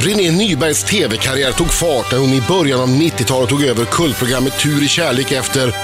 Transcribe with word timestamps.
René 0.00 0.30
Nybergs 0.30 0.84
tv-karriär 0.84 1.52
tog 1.52 1.72
fart 1.72 2.12
när 2.12 2.18
hon 2.18 2.32
i 2.34 2.42
början 2.48 2.80
av 2.80 2.88
90-talet 2.88 3.48
tog 3.48 3.64
över 3.64 3.84
kultprogrammet 3.84 4.58
Tur 4.58 4.84
i 4.84 4.88
kärlek 4.88 5.32
efter 5.32 5.74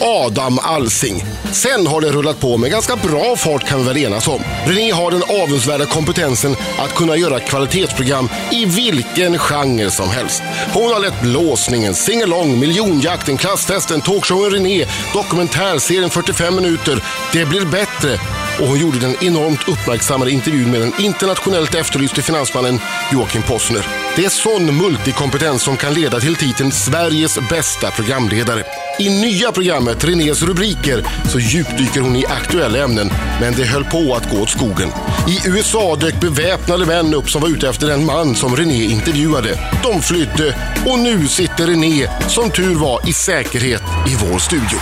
Adam 0.00 0.58
Alsing. 0.58 1.24
Sen 1.52 1.86
har 1.86 2.00
det 2.00 2.10
rullat 2.10 2.40
på 2.40 2.56
med 2.56 2.70
ganska 2.70 2.96
bra 2.96 3.36
fart 3.36 3.68
kan 3.68 3.78
vi 3.78 3.84
väl 3.84 3.96
enas 3.96 4.28
om. 4.28 4.40
René 4.66 4.92
har 4.92 5.10
den 5.10 5.22
avundsvärda 5.42 5.86
kompetensen 5.86 6.56
att 6.78 6.94
kunna 6.94 7.16
göra 7.16 7.40
kvalitetsprogram 7.40 8.28
i 8.52 8.64
vilken 8.64 9.38
genre 9.38 9.90
som 9.90 10.10
helst. 10.10 10.42
Hon 10.72 10.92
har 10.92 11.00
lett 11.00 11.22
Blåsningen, 11.22 11.94
Singalong, 11.94 12.60
Miljonjakten, 12.60 13.36
Klassfesten, 13.36 14.00
Talkshowen 14.00 14.50
René, 14.50 14.86
dokumentärserien 15.12 16.10
45 16.10 16.54
minuter, 16.54 17.04
Det 17.32 17.44
blir 17.44 17.66
bättre 17.66 18.18
och 18.60 18.66
hon 18.66 18.78
gjorde 18.78 18.98
den 18.98 19.24
enormt 19.24 19.68
uppmärksammade 19.68 20.30
intervjun 20.30 20.70
med 20.70 20.80
den 20.80 20.92
internationellt 20.98 21.74
efterlyste 21.74 22.22
finansmannen 22.22 22.80
Joakim 23.12 23.42
Possner. 23.42 23.86
Det 24.16 24.24
är 24.24 24.28
sån 24.28 24.76
multikompetens 24.76 25.62
som 25.62 25.76
kan 25.76 25.94
leda 25.94 26.20
till 26.20 26.36
titeln 26.36 26.72
Sveriges 26.72 27.38
bästa 27.50 27.90
programledare. 27.90 28.64
I 28.98 29.08
nya 29.08 29.52
programmet 29.52 30.04
Renés 30.04 30.42
rubriker 30.42 31.04
så 31.28 31.38
djupdyker 31.38 32.00
hon 32.00 32.16
i 32.16 32.26
aktuella 32.26 32.84
ämnen, 32.84 33.10
men 33.40 33.52
det 33.52 33.64
höll 33.64 33.84
på 33.84 34.14
att 34.14 34.30
gå 34.30 34.42
åt 34.42 34.50
skogen. 34.50 34.88
I 35.28 35.48
USA 35.48 35.96
dök 35.96 36.20
beväpnade 36.20 36.86
män 36.86 37.14
upp 37.14 37.30
som 37.30 37.42
var 37.42 37.48
ute 37.48 37.68
efter 37.68 37.86
den 37.86 38.04
man 38.04 38.34
som 38.34 38.56
René 38.56 38.84
intervjuade. 38.84 39.58
De 39.82 40.02
flydde 40.02 40.56
och 40.86 40.98
nu 40.98 41.28
sitter 41.28 41.66
René, 41.66 42.08
som 42.28 42.50
tur 42.50 42.74
var, 42.74 43.08
i 43.08 43.12
säkerhet 43.12 43.82
i 44.08 44.14
vår 44.14 44.38
studio. 44.38 44.78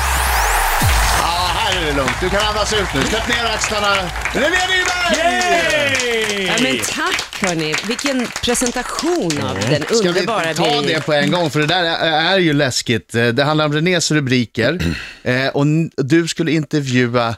Det 1.92 1.96
lugnt. 1.96 2.10
Du 2.20 2.30
kan 2.30 2.40
andas 2.48 2.72
ut 2.72 2.78
nu. 2.94 3.02
Släpp 3.02 3.28
ner 3.28 3.44
axlarna. 3.44 3.94
René 4.34 4.48
Nyberg! 4.48 6.46
Ja, 6.46 6.54
men 6.62 6.78
tack 6.78 7.42
hörni, 7.42 7.74
vilken 7.88 8.26
presentation 8.42 9.42
av 9.42 9.54
den 9.70 9.82
Ska 9.82 9.94
vi 10.02 10.08
underbara 10.08 10.54
ta 10.54 10.80
det 10.82 11.06
på 11.06 11.12
en 11.12 11.30
gång? 11.30 11.50
För 11.50 11.60
det 11.60 11.66
där 11.66 11.84
är 11.84 12.34
är 12.34 12.38
ju 12.38 12.52
läskigt. 12.52 13.14
Eh, 13.14 13.26
Det 13.26 13.44
handlar 13.44 13.64
om 13.64 13.72
Renés 13.72 14.10
rubriker. 14.10 14.96
Eh, 15.24 15.46
Och 15.48 15.62
n- 15.62 15.90
du 15.96 16.28
skulle 16.28 16.52
intervjua 16.52 17.36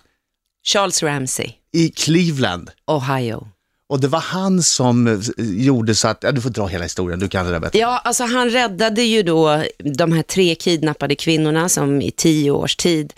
Charles 0.67 1.03
Ramsey, 1.03 1.51
i 1.73 1.89
Cleveland. 1.89 2.71
Ohio. 2.87 3.49
Och 3.95 4.01
det 4.01 4.09
var 4.09 4.21
han 4.21 4.63
som 4.63 5.07
eh, 5.07 5.19
gjorde 5.39 5.95
så 5.95 6.09
att, 6.09 6.19
ja, 6.23 6.33
du 6.33 6.41
får 6.41 6.51
dra 6.51 6.67
hela 6.67 6.83
historien, 6.83 7.19
du 7.19 7.29
kan 7.29 7.47
det 7.47 7.53
där 7.53 7.61
bättre. 7.61 7.79
Ja, 7.79 8.01
alltså 8.05 8.25
han 8.25 8.51
räddade 8.51 9.03
ju 9.03 9.23
då 9.23 9.65
de 9.79 10.13
här 10.13 10.23
tre 10.23 10.55
kidnappade 10.55 11.15
kvinnorna 11.15 11.69
som 11.69 12.03
i 12.03 12.11
tio 12.11 12.51
års 12.51 12.77
tid 12.77 13.13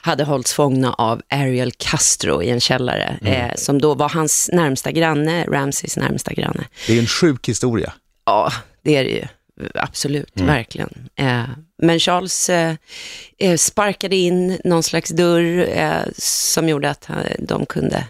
hade 0.00 0.24
hållits 0.24 0.52
fångna 0.52 0.92
av 0.92 1.22
Ariel 1.30 1.72
Castro 1.76 2.42
i 2.42 2.50
en 2.50 2.60
källare, 2.60 3.18
eh, 3.22 3.56
som 3.56 3.80
då 3.80 3.94
var 3.94 4.08
hans 4.08 4.50
närmsta 4.52 4.92
granne, 4.92 5.44
Ramseys 5.44 5.96
närmsta 5.96 6.32
granne. 6.32 6.64
Det 6.86 6.94
är 6.96 7.00
en 7.00 7.06
sjuk 7.06 7.48
historia. 7.48 7.92
Ja, 8.26 8.52
det 8.82 8.96
är 8.96 9.04
det 9.04 9.10
ju. 9.10 9.24
Absolut, 9.74 10.30
verkligen. 10.34 11.08
Eh, 11.16 11.44
men 11.82 12.00
Charles 12.00 12.48
eh, 12.50 12.74
eh, 13.38 13.56
sparkade 13.56 14.16
in 14.16 14.58
någon 14.64 14.82
slags 14.82 15.10
dörr 15.10 15.68
eh, 15.68 16.02
som 16.18 16.68
gjorde 16.68 16.90
att 16.90 17.04
han, 17.04 17.26
de 17.38 17.66
kunde 17.66 17.96
eh, 17.96 18.04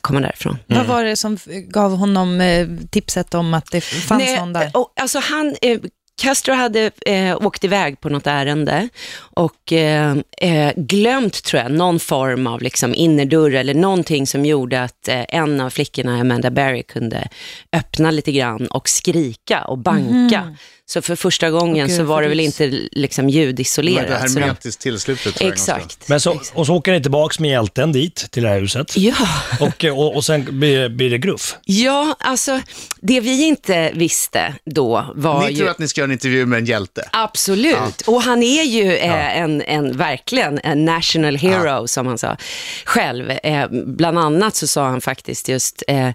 komma 0.00 0.20
därifrån. 0.20 0.58
Vad 0.66 0.86
var 0.86 1.04
det 1.04 1.16
som 1.16 1.38
gav 1.68 1.96
honom 1.96 2.40
eh, 2.40 2.68
tipset 2.90 3.34
om 3.34 3.54
att 3.54 3.70
det 3.70 3.80
fanns 3.80 4.24
Nej, 4.24 4.38
någon 4.38 4.52
där? 4.52 4.70
Och, 4.74 4.92
alltså 4.96 5.18
han, 5.18 5.56
eh, 5.62 5.78
Castro 6.22 6.54
hade 6.54 6.90
eh, 7.06 7.36
åkt 7.36 7.64
iväg 7.64 8.00
på 8.00 8.08
något 8.08 8.26
ärende 8.26 8.88
och 9.16 9.72
eh, 9.72 10.16
eh, 10.38 10.72
glömt, 10.76 11.44
tror 11.44 11.62
jag, 11.62 11.72
någon 11.72 12.00
form 12.00 12.46
av 12.46 12.62
liksom 12.62 12.94
innerdörr 12.94 13.54
eller 13.54 13.74
någonting 13.74 14.26
som 14.26 14.44
gjorde 14.44 14.82
att 14.82 15.08
eh, 15.08 15.24
en 15.28 15.60
av 15.60 15.70
flickorna, 15.70 16.20
Amanda 16.20 16.50
Berry, 16.50 16.82
kunde 16.82 17.28
öppna 17.72 18.10
lite 18.10 18.32
grann 18.32 18.66
och 18.66 18.88
skrika 18.88 19.64
och 19.64 19.78
banka. 19.78 20.56
Så 20.86 21.02
för 21.02 21.16
första 21.16 21.50
gången 21.50 21.88
gud, 21.88 21.96
så 21.96 22.02
var 22.02 22.22
det 22.22 22.28
väl 22.28 22.40
inte 22.40 22.66
liksom 22.92 23.24
var 23.24 23.30
ljudisolerat. 23.32 24.08
det 24.08 24.34
de- 24.34 24.40
hermetiskt 24.40 24.82
tillslutet. 24.82 25.40
jag 25.40 25.42
någonstans. 25.42 25.82
Exakt. 25.82 26.08
Men 26.08 26.20
så, 26.20 26.40
och 26.54 26.66
så 26.66 26.74
åker 26.74 26.92
ni 26.92 27.02
tillbaks 27.02 27.38
med 27.38 27.50
hjälten 27.50 27.92
dit, 27.92 28.26
till 28.30 28.42
det 28.42 28.48
här 28.48 28.60
huset. 28.60 28.96
Ja. 28.96 29.14
Och, 29.60 29.84
och, 29.84 30.16
och 30.16 30.24
sen 30.24 30.58
blir, 30.58 30.88
blir 30.88 31.10
det 31.10 31.18
gruff. 31.18 31.56
ja, 31.64 32.16
alltså 32.20 32.60
det 33.00 33.20
vi 33.20 33.44
inte 33.44 33.90
visste 33.94 34.54
då 34.64 35.12
var 35.14 35.40
Ni 35.46 35.50
ju... 35.52 35.56
tror 35.58 35.68
att 35.68 35.78
ni 35.78 35.88
ska 35.88 36.00
göra 36.00 36.08
en 36.08 36.12
intervju 36.12 36.46
med 36.46 36.58
en 36.58 36.64
hjälte. 36.64 37.08
Absolut, 37.12 38.00
och 38.06 38.22
han 38.22 38.42
är 38.42 38.62
ju 38.62 38.96
eh, 38.96 39.38
en, 39.38 39.62
en, 39.62 39.96
verkligen 39.96 40.60
en 40.64 40.84
national 40.84 41.36
hero 41.36 41.88
som 41.88 42.06
han 42.06 42.18
sa 42.18 42.36
själv. 42.84 43.30
Eh, 43.30 43.68
bland 43.70 44.18
annat 44.18 44.54
så 44.56 44.66
sa 44.66 44.88
han 44.88 45.00
faktiskt 45.00 45.48
just, 45.48 45.82
eh, 45.88 46.10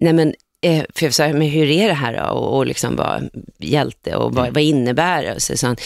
nej 0.00 0.12
men, 0.12 0.34
för 0.94 1.06
jag 1.06 1.14
sa, 1.14 1.28
men 1.28 1.42
hur 1.42 1.70
är 1.70 1.88
det 1.88 1.94
här 1.94 2.16
då? 2.16 2.22
Och, 2.22 2.56
och 2.56 2.66
liksom 2.66 2.96
vara 2.96 3.22
hjälte 3.58 4.16
och 4.16 4.34
vad, 4.34 4.54
vad 4.54 4.62
innebär 4.62 5.22
det? 5.22 5.34
Och 5.34 5.42
så 5.42 5.56
sa 5.56 5.66
han, 5.66 5.76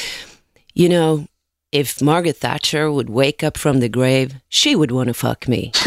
you 0.75 0.88
know, 0.88 1.25
if 1.72 2.00
Margaret 2.03 2.41
Thatcher 2.41 2.88
would 2.91 3.09
wake 3.10 3.47
up 3.47 3.56
from 3.59 3.81
the 3.81 3.88
grave, 3.88 4.34
she 4.50 4.75
would 4.77 4.91
wanna 4.91 5.15
fuck 5.15 5.47
me. 5.47 5.71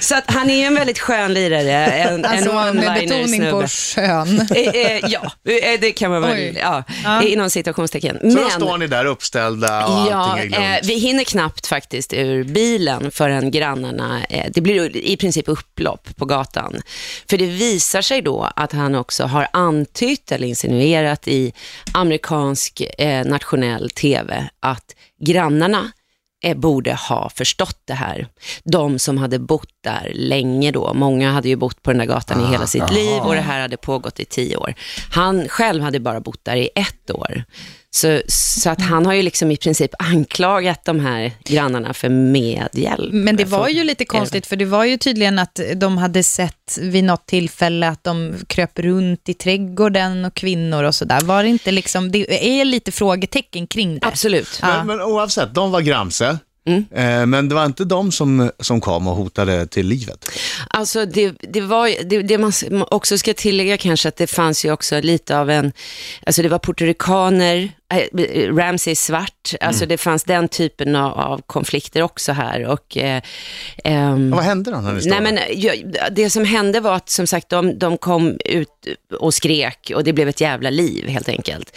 så 0.00 0.16
att 0.16 0.30
han 0.30 0.50
är 0.50 0.66
en 0.66 0.74
väldigt 0.74 0.98
skön 0.98 1.34
lirare, 1.34 1.86
en, 1.86 2.24
Alltså 2.24 2.50
en 2.50 2.76
med 2.76 2.94
betoning 2.94 3.28
snubbe. 3.28 3.50
på 3.50 3.66
skön. 3.68 4.40
Eh, 4.54 4.68
eh, 4.68 5.00
ja, 5.08 5.22
eh, 5.48 5.80
det 5.80 5.92
kan 5.92 6.10
man 6.10 6.22
väl, 6.22 6.56
ja, 6.56 6.84
Ja. 7.04 7.22
inom 7.22 7.50
citationstecken. 7.50 8.18
Så 8.20 8.26
då 8.28 8.34
Men, 8.42 8.50
står 8.50 8.78
ni 8.78 8.86
där 8.86 9.04
uppställda 9.04 9.86
och 9.86 10.10
ja, 10.10 10.14
allting 10.14 10.52
är 10.54 10.60
eh, 10.60 10.70
lugnt. 10.72 10.86
vi 10.90 10.94
hinner 10.98 11.24
knappt 11.24 11.66
faktiskt 11.66 12.12
ur 12.12 12.44
bilen 12.44 13.10
förrän 13.10 13.50
grannarna, 13.50 14.20
det 14.50 14.60
blir 14.60 14.96
i 14.96 15.16
princip 15.16 15.48
upplopp 15.48 16.16
på 16.16 16.24
gatan. 16.24 16.82
För 17.30 17.36
det 17.36 17.46
visar 17.46 18.02
sig 18.02 18.22
då 18.22 18.50
att 18.56 18.72
han 18.72 18.94
också 18.94 19.24
har 19.24 19.48
antytt 19.52 20.32
eller 20.32 20.46
insinuerat 20.48 21.28
i 21.28 21.52
amerikansk 21.94 22.82
eh, 22.98 23.26
nationell 23.26 23.90
tv 23.90 24.48
att 24.60 24.94
grannarna 25.20 25.92
eh, 26.44 26.56
borde 26.56 26.94
ha 26.94 27.30
förstått 27.34 27.78
det 27.84 27.94
här. 27.94 28.28
De 28.64 28.98
som 28.98 29.18
hade 29.18 29.38
bott 29.38 29.72
där 29.80 30.12
länge 30.14 30.70
då, 30.70 30.94
många 30.94 31.32
hade 31.32 31.48
ju 31.48 31.56
bott 31.56 31.82
på 31.82 31.90
den 31.90 31.98
där 31.98 32.06
gatan 32.06 32.44
i 32.44 32.46
hela 32.46 32.66
sitt 32.66 32.92
liv 32.92 33.22
och 33.22 33.34
det 33.34 33.40
här 33.40 33.60
hade 33.60 33.76
pågått 33.76 34.20
i 34.20 34.24
tio 34.24 34.56
år. 34.56 34.74
Han 35.10 35.48
själv 35.48 35.82
hade 35.82 36.00
bara 36.00 36.20
bott 36.20 36.44
där 36.44 36.56
i 36.56 36.70
ett 36.74 37.10
år. 37.10 37.44
Så, 37.94 38.22
så 38.28 38.70
att 38.70 38.80
han 38.80 39.06
har 39.06 39.12
ju 39.12 39.22
liksom 39.22 39.50
i 39.50 39.56
princip 39.56 39.90
anklagat 39.98 40.84
de 40.84 41.00
här 41.00 41.32
grannarna 41.44 41.94
för 41.94 42.08
medhjälp. 42.08 43.12
Men 43.12 43.36
det 43.36 43.44
var 43.44 43.68
ju 43.68 43.84
lite 43.84 44.04
konstigt, 44.04 44.46
för 44.46 44.56
det 44.56 44.64
var 44.64 44.84
ju 44.84 44.96
tydligen 44.96 45.38
att 45.38 45.60
de 45.76 45.98
hade 45.98 46.22
sett 46.22 46.78
vid 46.80 47.04
något 47.04 47.26
tillfälle 47.26 47.88
att 47.88 48.04
de 48.04 48.34
kröp 48.46 48.78
runt 48.78 49.28
i 49.28 49.34
trädgården 49.34 50.24
och 50.24 50.34
kvinnor 50.34 50.84
och 50.84 50.94
sådär. 50.94 51.20
Var 51.20 51.42
det 51.42 51.48
inte 51.48 51.72
liksom, 51.72 52.12
det 52.12 52.60
är 52.60 52.64
lite 52.64 52.92
frågetecken 52.92 53.66
kring 53.66 53.98
det. 53.98 54.06
Absolut. 54.06 54.58
Ja. 54.62 54.68
Men, 54.68 54.86
men 54.86 55.00
oavsett, 55.06 55.54
de 55.54 55.70
var 55.70 55.80
gramse. 55.80 56.38
Mm. 56.66 56.84
Eh, 56.90 57.26
men 57.26 57.48
det 57.48 57.54
var 57.54 57.64
inte 57.64 57.84
de 57.84 58.12
som, 58.12 58.50
som 58.60 58.80
kom 58.80 59.08
och 59.08 59.16
hotade 59.16 59.66
till 59.66 59.86
livet. 59.86 60.30
Alltså 60.68 61.06
det, 61.06 61.34
det 61.40 61.60
var 61.60 62.04
det, 62.04 62.22
det 62.22 62.38
man 62.38 62.52
också 62.90 63.18
ska 63.18 63.34
tillägga 63.34 63.76
kanske 63.76 64.08
att 64.08 64.16
det 64.16 64.26
fanns 64.26 64.64
ju 64.64 64.72
också 64.72 65.00
lite 65.00 65.38
av 65.38 65.50
en, 65.50 65.72
alltså 66.26 66.42
det 66.42 66.48
var 66.48 66.58
puertoricaner, 66.58 67.72
äh, 67.92 68.54
Ramsey 68.54 68.90
är 68.90 68.94
svart, 68.94 69.54
alltså 69.60 69.86
det 69.86 69.98
fanns 69.98 70.24
den 70.24 70.48
typen 70.48 70.96
av, 70.96 71.12
av 71.12 71.40
konflikter 71.46 72.02
också 72.02 72.32
här 72.32 72.66
och 72.66 72.96
eh, 72.96 73.22
ehm, 73.84 74.30
Vad 74.30 74.44
hände 74.44 74.70
då 74.70 74.80
när 74.80 74.92
ni 74.92 75.06
Nej, 75.06 75.20
men, 75.20 75.38
det 76.10 76.30
som 76.30 76.44
hände 76.44 76.80
var 76.80 76.94
att 76.94 77.10
som 77.10 77.26
sagt, 77.26 77.48
de, 77.48 77.78
de 77.78 77.98
kom 77.98 78.38
ut 78.44 78.68
och 79.20 79.34
skrek 79.34 79.92
och 79.94 80.04
det 80.04 80.12
blev 80.12 80.28
ett 80.28 80.40
jävla 80.40 80.70
liv 80.70 81.08
helt 81.08 81.28
enkelt. 81.28 81.76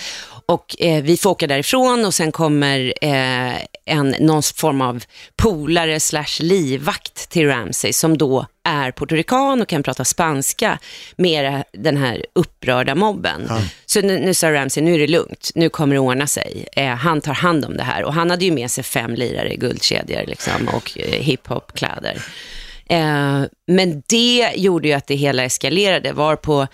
Och 0.50 0.76
eh, 0.80 1.04
vi 1.04 1.18
får 1.18 1.30
åka 1.30 1.48
därifrån 1.48 2.06
och 2.06 2.14
sen 2.14 2.32
kommer 2.32 2.94
eh, 3.02 3.56
en, 3.86 4.16
någon 4.20 4.44
form 4.44 4.82
av 4.82 5.04
polare 5.36 6.00
slash 6.00 6.40
livvakt 6.40 7.30
till 7.30 7.48
Ramsey 7.48 7.94
som 7.94 8.18
då 8.18 8.46
är 8.64 8.92
puertorican 8.92 9.62
och 9.62 9.68
kan 9.68 9.84
prata 9.84 10.06
spanska 10.06 10.80
med 11.16 11.64
den 11.74 11.98
här 11.98 12.26
upprörda 12.34 12.96
mobben. 12.96 13.50
Så 13.86 14.02
nu, 14.02 14.20
nu 14.20 14.34
sa 14.34 14.54
Ramsey, 14.54 14.84
nu 14.84 14.94
är 14.94 15.00
det 15.00 15.08
lugnt, 15.08 15.52
nu 15.56 15.70
kommer 15.70 15.96
det 15.96 16.00
ordna 16.00 16.28
sig. 16.28 16.68
Eh, 16.72 16.88
han 16.88 17.22
tar 17.22 17.34
hand 17.34 17.66
om 17.66 17.78
det 17.78 17.84
här 17.84 18.04
och 18.04 18.14
han 18.14 18.30
hade 18.30 18.46
ju 18.46 18.52
med 18.52 18.72
sig 18.72 18.84
fem 18.84 19.16
lirare 19.16 19.54
i 19.54 19.58
guldkedjor 19.58 20.26
liksom, 20.28 20.68
och 20.68 21.00
eh, 21.00 21.22
hiphop-kläder. 21.22 22.22
Eh, 22.90 23.44
men 23.68 24.04
det 24.08 24.52
gjorde 24.56 24.88
ju 24.88 24.94
att 24.94 25.08
det 25.08 25.16
hela 25.16 25.44
eskalerade, 25.44 26.12
var 26.14 26.36
på 26.36 26.68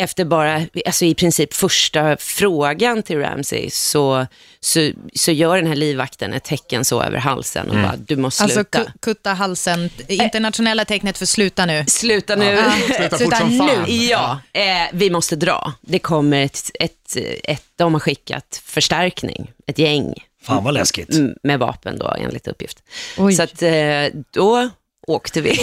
efter 0.00 0.24
bara, 0.24 0.62
alltså 0.86 1.04
i 1.04 1.14
princip 1.14 1.54
första 1.54 2.16
frågan 2.16 3.02
till 3.02 3.18
Ramsey 3.18 3.70
så, 3.70 4.26
så, 4.60 4.90
så 5.14 5.32
gör 5.32 5.56
den 5.56 5.66
här 5.66 5.76
livvakten 5.76 6.32
ett 6.32 6.44
tecken 6.44 6.84
så 6.84 7.02
över 7.02 7.18
halsen 7.18 7.68
och 7.70 7.74
bara, 7.74 7.94
du 7.96 8.16
måste 8.16 8.42
Alltså 8.42 8.54
sluta. 8.58 8.78
ku- 8.78 8.90
kutta 9.00 9.32
halsen, 9.32 9.90
internationella 10.08 10.84
tecknet 10.84 11.18
för 11.18 11.26
sluta 11.26 11.66
nu. 11.66 11.84
Sluta 11.86 12.36
nu. 12.36 12.44
Ja. 12.44 12.72
Sluta 12.96 13.18
fort 13.18 13.36
som 13.36 13.58
fan. 13.58 13.84
nu. 13.86 13.92
Ja, 13.94 14.40
eh, 14.52 14.62
vi 14.92 15.10
måste 15.10 15.36
dra. 15.36 15.72
Det 15.80 15.98
kommer 15.98 16.44
ett, 16.44 16.70
ett, 16.80 17.16
ett, 17.44 17.64
de 17.76 17.92
har 17.92 18.00
skickat 18.00 18.60
förstärkning, 18.64 19.50
ett 19.66 19.78
gäng 19.78 20.14
Fan 20.42 20.64
vad 20.64 20.74
läskigt. 20.74 21.08
med 21.42 21.58
vapen 21.58 21.98
då 21.98 22.14
enligt 22.20 22.48
uppgift. 22.48 22.82
Oj. 23.18 23.34
Så 23.34 23.42
att 23.42 23.62
eh, 23.62 24.04
då 24.30 24.68
åkte 25.08 25.40
vi 25.40 25.60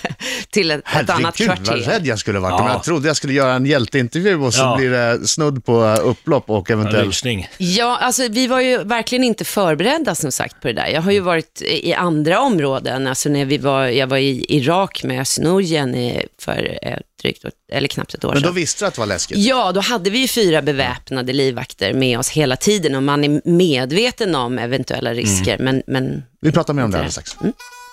till 0.50 0.70
ett, 0.70 0.80
ett 1.00 1.10
annat 1.10 1.38
Herregud 1.38 1.48
vad 1.48 1.64
kvarter. 1.66 1.90
rädd 1.90 2.06
jag 2.06 2.18
skulle 2.18 2.38
varit. 2.38 2.54
Ja. 2.58 2.72
Jag 2.72 2.82
trodde 2.84 3.06
jag 3.08 3.16
skulle 3.16 3.32
göra 3.32 3.52
en 3.52 3.66
hjälteintervju 3.66 4.36
och 4.36 4.54
så 4.54 4.60
Ja. 4.60 4.76
blir 4.76 4.90
det 4.90 5.28
snudd 5.28 5.64
på 5.64 5.84
upplopp 5.86 6.50
och 6.50 6.70
eventuellt... 6.70 7.06
Lysning. 7.06 7.48
Ja, 7.58 7.98
alltså 8.00 8.28
vi 8.28 8.46
var 8.46 8.60
ju 8.60 8.78
verkligen 8.84 9.24
inte 9.24 9.44
förberedda 9.44 10.14
som 10.14 10.32
sagt 10.32 10.60
på 10.62 10.68
det 10.68 10.74
där. 10.74 10.86
Jag 10.86 11.02
har 11.02 11.12
ju 11.12 11.20
varit 11.20 11.62
i 11.62 11.94
andra 11.94 12.40
områden, 12.40 13.06
alltså 13.06 13.28
när 13.28 13.44
vi 13.44 13.58
var, 13.58 13.86
jag 13.86 14.06
var 14.06 14.16
i 14.18 14.46
Irak 14.48 15.04
med 15.04 15.28
Snurjen 15.28 15.96
för 16.40 16.78
eh, 16.82 16.96
drygt, 17.22 17.44
ett- 17.44 17.52
eller 17.72 17.88
knappt 17.88 18.14
ett 18.14 18.24
år 18.24 18.32
Men 18.32 18.42
då 18.42 18.46
sedan. 18.48 18.54
visste 18.54 18.84
du 18.84 18.88
att 18.88 18.94
det 18.94 19.00
var 19.00 19.06
läskigt? 19.06 19.38
Ja, 19.38 19.72
då 19.72 19.80
hade 19.80 20.10
vi 20.10 20.18
ju 20.18 20.28
fyra 20.28 20.62
beväpnade 20.62 21.32
livvakter 21.32 21.92
med 21.94 22.18
oss 22.18 22.28
hela 22.28 22.56
tiden 22.56 22.94
och 22.94 23.02
man 23.02 23.24
är 23.24 23.40
medveten 23.44 24.34
om 24.34 24.58
eventuella 24.58 25.14
risker, 25.14 25.58
men, 25.58 25.82
men 25.86 26.22
Vi 26.40 26.52
pratar 26.52 26.74
mer 26.74 26.84
om 26.84 26.90
det 26.90 26.96
alldeles 26.96 27.12
strax. 27.12 27.36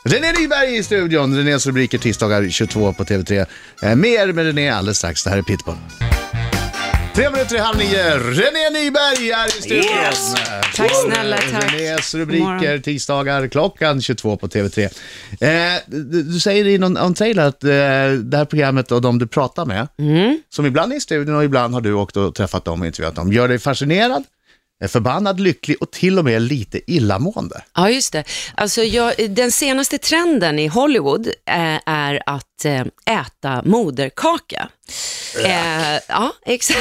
René 0.09 0.31
Nyberg 0.39 0.75
i 0.77 0.83
studion, 0.83 1.35
Renés 1.37 1.67
rubriker 1.67 1.97
tisdagar 1.97 2.49
22 2.49 2.93
på 2.93 3.03
TV3. 3.03 3.45
Eh, 3.83 3.95
mer 3.95 4.33
med 4.33 4.45
René 4.45 4.69
alldeles 4.69 4.97
strax, 4.97 5.23
det 5.23 5.29
här 5.29 5.37
är 5.37 5.41
Pitbull. 5.41 5.75
Tre 7.15 7.29
minuter 7.29 7.55
i 7.55 7.59
halv 7.59 7.77
nio, 7.77 8.17
René 8.17 8.69
Nyberg 8.69 9.31
är 9.31 9.47
i 9.47 9.61
studion. 9.61 9.83
Yes. 9.83 10.33
Tack 10.75 10.91
snälla, 11.05 11.37
tack. 11.51 11.73
Renés 11.73 12.11
God 12.11 12.19
rubriker 12.21 12.43
morgon. 12.45 12.81
tisdagar 12.81 13.47
klockan 13.47 14.01
22 14.01 14.37
på 14.37 14.47
TV3. 14.47 14.83
Eh, 14.83 15.81
du, 15.87 16.23
du 16.23 16.39
säger 16.39 16.67
i 16.67 16.77
någon, 16.77 16.93
någon 16.93 17.13
trailer 17.13 17.43
att 17.47 17.63
eh, 17.63 17.69
det 17.69 18.37
här 18.37 18.45
programmet 18.45 18.91
och 18.91 19.01
de 19.01 19.19
du 19.19 19.27
pratar 19.27 19.65
med, 19.65 19.87
Mm. 19.99 20.39
som 20.49 20.65
ibland 20.65 20.91
är 20.93 20.97
i 20.97 20.99
studion 20.99 21.35
och 21.35 21.43
ibland 21.43 21.73
har 21.73 21.81
du 21.81 21.93
åkt 21.93 22.17
och 22.17 22.35
träffat 22.35 22.65
dem 22.65 22.81
och 22.81 22.87
intervjuat 22.87 23.15
dem, 23.15 23.33
gör 23.33 23.47
dig 23.47 23.59
fascinerad, 23.59 24.23
förbannad, 24.87 25.39
lycklig 25.39 25.77
och 25.81 25.91
till 25.91 26.19
och 26.19 26.25
med 26.25 26.41
lite 26.41 26.91
illamående. 26.91 27.61
Ja, 27.75 27.89
just 27.89 28.13
det. 28.13 28.23
Alltså, 28.55 28.83
jag, 28.83 29.13
den 29.29 29.51
senaste 29.51 29.97
trenden 29.97 30.59
i 30.59 30.67
Hollywood 30.67 31.27
eh, 31.27 31.79
är 31.85 32.21
att 32.25 32.65
eh, 32.65 32.81
äta 33.21 33.61
moderkaka. 33.65 34.69
Eh, 35.43 35.93
ja, 36.07 36.31
exakt. 36.45 36.79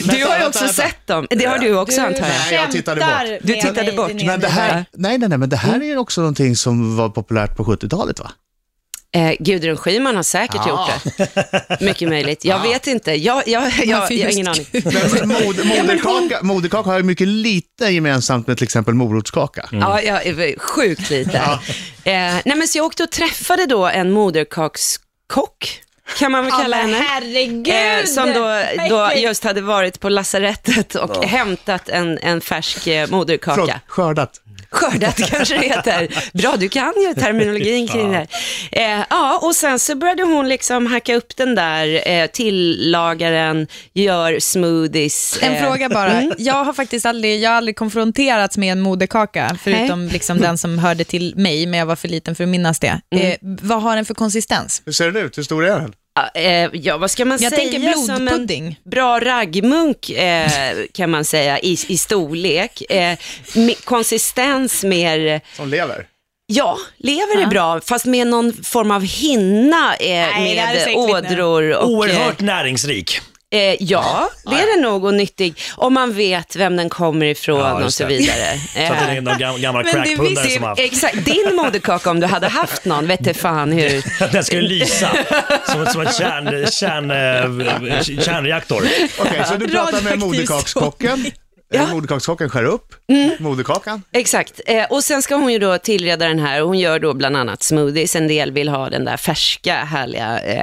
Du 0.02 0.24
har 0.24 0.38
ju 0.38 0.46
också 0.46 0.64
vänta. 0.64 0.82
sett 0.82 1.06
dem. 1.06 1.26
Det 1.30 1.44
har 1.44 1.58
du 1.58 1.78
också 1.78 2.00
antar 2.00 2.20
jag. 2.20 2.28
Nej, 2.28 2.54
jag 2.54 2.70
tittade 2.70 3.00
bort. 3.00 3.40
Du 3.42 3.54
tittade 3.54 3.92
bort. 3.92 4.12
Men 4.12 4.40
det 4.40 4.48
här, 4.48 4.84
nej, 4.92 5.18
nej, 5.18 5.28
nej, 5.28 5.38
men 5.38 5.48
det 5.48 5.56
här 5.56 5.82
är 5.82 5.96
också 5.96 6.20
någonting 6.20 6.56
som 6.56 6.96
var 6.96 7.08
populärt 7.08 7.56
på 7.56 7.64
70-talet 7.64 8.18
va? 8.20 8.30
Eh, 9.16 9.34
Gudrun 9.38 9.76
Schyman 9.76 10.16
har 10.16 10.22
säkert 10.22 10.60
Ja. 10.66 10.90
gjort 11.04 11.16
det. 11.16 11.80
Mycket 11.80 12.08
möjligt. 12.08 12.44
Jag 12.44 12.62
vet 12.62 12.86
inte. 12.86 13.12
Jag, 13.12 13.48
jag, 13.48 13.62
jag, 13.78 13.86
jag, 13.86 13.96
har 13.98 14.32
ingen 14.32 14.48
aning. 14.48 14.66
Men 14.72 15.28
mod, 15.28 15.66
moderkaka, 15.66 16.38
moderkaka 16.42 16.90
har 16.90 16.96
ju 16.96 17.02
mycket 17.02 17.28
lite 17.28 17.84
gemensamt 17.86 18.46
med 18.46 18.56
till 18.56 18.64
exempel 18.64 18.94
morotskaka. 18.94 19.68
Ja, 19.72 20.00
ja, 20.02 20.20
sjukt 20.58 21.10
lite. 21.10 21.42
Eh, 22.04 22.12
nej, 22.44 22.56
men 22.56 22.68
så 22.68 22.78
jag 22.78 22.84
åkte 22.86 23.02
och 23.02 23.10
träffade 23.10 23.66
då 23.66 23.86
en 23.86 24.10
moderkakskock, 24.10 25.80
kan 26.18 26.32
man 26.32 26.44
väl 26.44 26.52
Ja, 26.56 26.62
kalla 26.62 26.76
henne. 26.76 26.96
herregud! 27.08 27.68
Eh, 27.68 28.04
som 28.04 28.32
då, 28.32 28.62
då 28.88 29.10
just 29.16 29.44
hade 29.44 29.60
varit 29.60 30.00
på 30.00 30.08
lasarettet 30.08 30.94
och 30.94 31.24
hämtat 31.24 31.88
en, 31.88 32.18
en 32.18 32.40
färsk 32.40 32.86
eh, 32.86 33.06
Förlåt, 33.06 33.10
moderkaka. 33.10 33.80
skördat. 33.86 34.40
Skördat 34.70 35.16
kanske 35.30 35.58
det 35.58 35.64
heter. 35.64 36.08
Bra, 36.32 36.56
du 36.58 36.68
kan 36.68 36.92
ju 36.96 37.14
terminologin 37.14 37.88
kring 37.88 38.10
det 38.12 38.16
här. 38.16 38.28
Eh, 38.72 39.04
ja, 39.10 39.38
och 39.42 39.56
sen 39.56 39.78
så 39.78 39.94
började 39.94 40.22
hon 40.22 40.48
liksom 40.48 40.86
hacka 40.86 41.14
upp 41.14 41.36
den 41.36 41.54
där, 41.54 42.08
eh, 42.08 42.26
tillagar 42.26 43.32
den, 43.32 43.66
gör 43.92 44.40
smoothies. 44.40 45.38
En 45.42 45.54
eh, 45.54 45.62
fråga 45.62 45.88
bara. 45.88 46.22
Jag 46.38 46.64
har 46.64 46.72
faktiskt 46.72 47.06
aldrig, 47.06 47.40
jag 47.40 47.50
har 47.50 47.56
aldrig 47.56 47.76
konfronterats 47.76 48.56
med 48.56 48.72
en 48.72 48.80
moderkaka, 48.80 49.56
förutom 49.62 50.08
liksom 50.08 50.38
den 50.38 50.58
som 50.58 50.78
hörde 50.78 51.04
till 51.04 51.34
mig, 51.36 51.66
men 51.66 51.78
jag 51.78 51.86
var 51.86 51.96
för 51.96 52.08
liten 52.08 52.34
för 52.34 52.44
att 52.44 52.50
minnas 52.50 52.78
det. 52.80 53.00
Eh, 53.10 53.36
vad 53.40 53.82
har 53.82 53.96
den 53.96 54.04
för 54.04 54.14
konsistens? 54.14 54.82
Hur 54.86 54.92
ser 54.92 55.10
den 55.10 55.24
ut? 55.24 55.38
Hur 55.38 55.42
stor 55.42 55.64
är 55.64 55.80
den? 55.80 55.92
Ja, 56.16 56.40
eh, 56.40 56.70
ja, 56.72 56.96
vad 56.96 57.10
ska 57.10 57.24
man 57.24 57.38
Jag 57.42 57.52
säga? 57.52 57.70
tänker 57.70 57.92
Som 57.92 58.28
en 58.28 58.74
bra 58.84 59.20
raggmunk 59.20 60.10
eh, 60.10 60.50
kan 60.92 61.10
man 61.10 61.24
säga 61.24 61.58
i, 61.58 61.78
i 61.88 61.98
storlek. 61.98 62.82
Eh, 62.90 63.18
med 63.54 63.84
konsistens 63.84 64.84
mer, 64.84 65.40
Som 65.56 65.68
lever? 65.68 66.06
ja, 66.46 66.78
lever 66.96 67.42
är 67.42 67.46
bra, 67.46 67.80
fast 67.80 68.04
med 68.04 68.26
någon 68.26 68.52
form 68.52 68.90
av 68.90 69.02
hinna 69.02 69.96
eh, 69.96 70.38
är 70.38 70.40
med 70.40 70.96
ådror. 70.96 71.70
Och, 71.76 71.88
Oerhört 71.90 72.40
näringsrik. 72.40 73.20
Eh, 73.54 73.76
ja, 73.82 74.28
det 74.44 74.54
är 74.54 74.76
det 74.76 74.82
nog 74.82 75.04
och 75.04 75.14
nyttig. 75.14 75.54
Om 75.76 75.94
man 75.94 76.12
vet 76.12 76.56
vem 76.56 76.76
den 76.76 76.88
kommer 76.88 77.26
ifrån 77.26 77.58
Ja, 77.60 77.72
och 77.74 77.82
just 77.82 77.96
så 77.96 78.02
det. 78.02 78.08
vidare. 78.08 78.58
Så 78.74 78.92
att 78.92 78.98
det 78.98 79.12
är 79.12 79.16
Eh, 79.16 79.22
någon 79.22 79.34
gam- 79.38 79.58
gammal 79.60 79.84
Men 79.84 79.94
det 79.94 80.06
crackpundare 80.06 80.44
visste- 80.44 80.50
som 80.54 80.62
har... 80.64 80.80
Exakt, 80.80 81.24
din 81.24 81.56
moderkaka 81.56 82.10
om 82.10 82.20
du 82.20 82.26
hade 82.26 82.48
haft 82.48 82.84
någon, 82.84 83.06
vet 83.06 83.24
du 83.24 83.34
fan 83.34 83.72
hur. 83.72 84.04
Den 84.32 84.44
ska 84.44 84.56
ju 84.56 84.62
lysa 84.62 85.10
som, 85.66 85.86
som 85.86 86.00
en 86.00 86.12
kärn, 86.12 86.66
kärn, 86.70 87.10
eh, 87.10 88.02
kärnreaktor. 88.22 88.82
Okej, 89.18 89.42
så 89.48 89.54
du 89.54 89.68
pratar 89.68 89.92
med 89.92 90.12
Radioaktiv 90.12 90.20
moderkakskocken. 90.26 91.24
Ja. 91.26 91.80
Ja. 91.80 91.86
Moderkakskocken 91.94 92.50
skär 92.50 92.64
upp 92.64 92.94
moderkakan. 93.38 94.02
Exakt, 94.12 94.60
eh, 94.66 94.84
och 94.84 95.04
sen 95.04 95.22
ska 95.22 95.34
hon 95.34 95.52
ju 95.52 95.58
då 95.58 95.78
tillreda 95.78 96.26
den 96.28 96.38
här 96.38 96.62
och 96.62 96.68
hon 96.68 96.78
gör 96.78 96.98
då 96.98 97.14
bland 97.14 97.36
annat 97.36 97.62
smoothies. 97.62 98.16
En 98.16 98.28
del 98.28 98.52
vill 98.52 98.68
ha 98.68 98.90
den 98.90 99.04
där 99.04 99.16
färska, 99.16 99.74
härliga, 99.74 100.40
eh, 100.40 100.62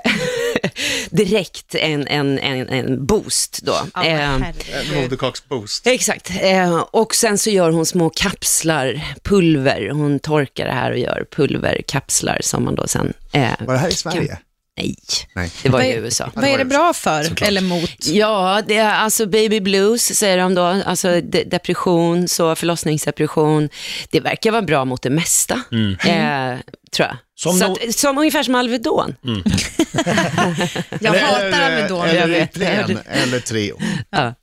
direkt 1.10 1.76
en, 1.76 2.08
en, 2.08 2.40
en, 2.40 2.70
en 2.70 3.06
boost 3.06 3.60
då. 3.64 3.76
Men 3.96 4.44
Eh, 4.44 5.02
moderkaksboost. 5.02 5.88
Exakt, 5.88 6.32
eh, 6.42 6.76
och 6.92 7.16
sen 7.16 7.38
så 7.38 7.50
gör 7.50 7.72
hon 7.72 7.86
små 7.86 8.10
kapslar, 8.10 9.02
pulver. 9.24 9.90
Hon 9.90 10.20
torkar 10.20 10.66
det 10.66 10.72
här 10.72 10.92
och 10.92 10.98
gör 10.98 11.26
pulverkapslar 11.36 12.38
som 12.42 12.64
man 12.66 12.76
då 12.76 12.88
sen... 12.88 13.14
Eh, 13.32 13.50
Var 13.60 13.74
det 13.74 13.80
här 13.80 13.90
i 13.90 13.92
Sverige? 13.92 14.38
nej, 14.78 14.96
Nej. 15.36 15.52
det 15.64 15.70
var 15.70 15.82
i 15.82 15.94
USA. 15.94 16.32
Vad 16.34 16.46
är 16.46 16.58
det 16.58 16.66
bra 16.66 16.94
för, 16.94 17.24
Såklart. 17.24 17.48
eller 17.48 17.62
mot? 17.62 18.06
Ja, 18.06 18.62
det 18.68 18.78
är 18.78 18.94
alltså 18.94 19.26
baby 19.26 19.60
blues 19.62 20.18
säger 20.20 20.38
de 20.38 20.56
då, 20.56 20.64
alltså 20.64 21.22
de 21.22 21.44
depression, 21.44 22.28
så 22.28 22.56
förlossningsdepression. 22.56 23.70
Det 24.10 24.20
verkar 24.20 24.52
vara 24.52 24.62
bra 24.62 24.86
mot 24.86 25.02
det 25.02 25.10
mesta, 25.10 25.54
eh, 26.06 26.58
tror 26.94 27.08
jag. 27.08 27.18
Som 27.36 27.54
så 27.60 27.66
no- 27.66 27.88
att, 27.90 27.96
som 27.96 28.18
ungefär 28.18 28.44
som 28.44 28.56
Alvedon. 28.56 29.16
Jag 31.00 31.14
hatar 31.14 31.62
Alvedon. 31.62 32.06
Eller. 32.06 32.44
Ipren, 32.44 33.00
eller 33.06 33.40
Treo. 33.40 33.80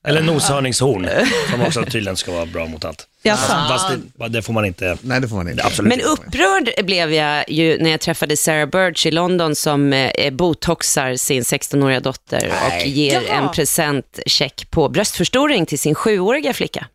Eller 0.06 0.22
noshörningshorn, 0.22 1.08
som 1.50 1.62
också 1.62 1.84
tydligen 1.84 2.16
ska 2.16 2.32
vara 2.32 2.46
bra 2.46 2.66
mot 2.66 2.84
allt. 2.84 3.06
Jaså? 3.22 3.52
Fast 3.68 3.88
det, 4.18 4.28
det 4.28 4.42
får 4.42 4.52
man 4.52 4.64
inte... 4.64 4.96
Nej, 5.00 5.20
det 5.20 5.28
får 5.28 5.36
man 5.36 5.48
inte. 5.48 5.64
Absolut 5.64 5.88
Men 5.88 6.00
upprörd 6.00 6.84
blev 6.86 7.12
jag 7.12 7.50
ju 7.50 7.78
när 7.82 7.90
jag 7.90 8.00
träffade 8.00 8.36
Sarah 8.36 8.66
Birch 8.66 9.06
i 9.06 9.10
London 9.10 9.56
som 9.56 9.92
eh, 9.92 10.30
botoxar 10.32 11.16
sin 11.16 11.42
16-åriga 11.42 12.00
dotter 12.00 12.52
och 12.66 12.86
ger 12.86 13.22
Jaha. 13.22 13.34
en 13.34 13.48
presentcheck 13.52 14.70
på 14.70 14.88
bröstförstoring 14.88 15.66
till 15.66 15.78
sin 15.78 15.94
sjuåriga 15.94 16.52
flicka. 16.52 16.86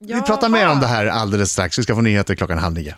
Vi 0.00 0.22
pratar 0.22 0.48
mer 0.48 0.68
om 0.68 0.80
det 0.80 0.86
här 0.86 1.06
alldeles 1.06 1.52
strax. 1.52 1.78
Vi 1.78 1.82
ska 1.82 1.94
få 1.94 2.00
nyheter 2.00 2.34
klockan 2.34 2.58
halv 2.58 2.74
nio. 2.74 2.94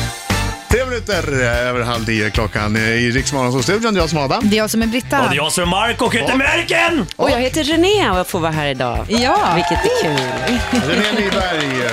Tre 0.72 0.84
minuter 0.84 1.32
över 1.42 1.80
halv 1.80 2.08
nio 2.08 2.30
klockan 2.30 2.76
i 2.76 3.10
Riksmorgonsolstudion. 3.10 3.96
Jag 3.96 4.10
som 4.10 4.18
Adam. 4.18 4.48
Det 4.50 4.56
är 4.56 4.58
jag 4.58 4.70
som 4.70 4.82
är 4.82 4.86
Britta. 4.86 5.22
Och 5.22 5.28
det 5.28 5.34
är 5.34 5.36
jag 5.36 5.52
som 5.52 5.62
är 5.62 5.66
Mark 5.66 6.02
och 6.02 6.14
heter 6.14 6.36
Märken! 6.36 7.06
Och 7.16 7.30
jag 7.30 7.38
heter 7.38 7.64
René 7.64 8.20
och 8.20 8.26
får 8.26 8.40
vara 8.40 8.52
här 8.52 8.66
idag. 8.66 9.06
Ja. 9.08 9.52
Vilket 9.54 9.84
är 9.84 10.02
kul. 10.02 10.90
René 10.94 11.12
Nyberg. 11.12 11.90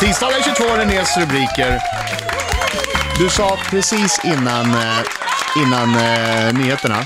Tisdagen 0.00 0.42
22, 0.44 0.64
Renés 0.76 1.16
rubriker. 1.16 1.80
Du 3.18 3.28
sa 3.28 3.58
precis 3.70 4.20
innan, 4.24 4.70
eh, 4.70 4.98
innan 5.66 5.96
eh, 5.96 6.54
nyheterna 6.54 7.04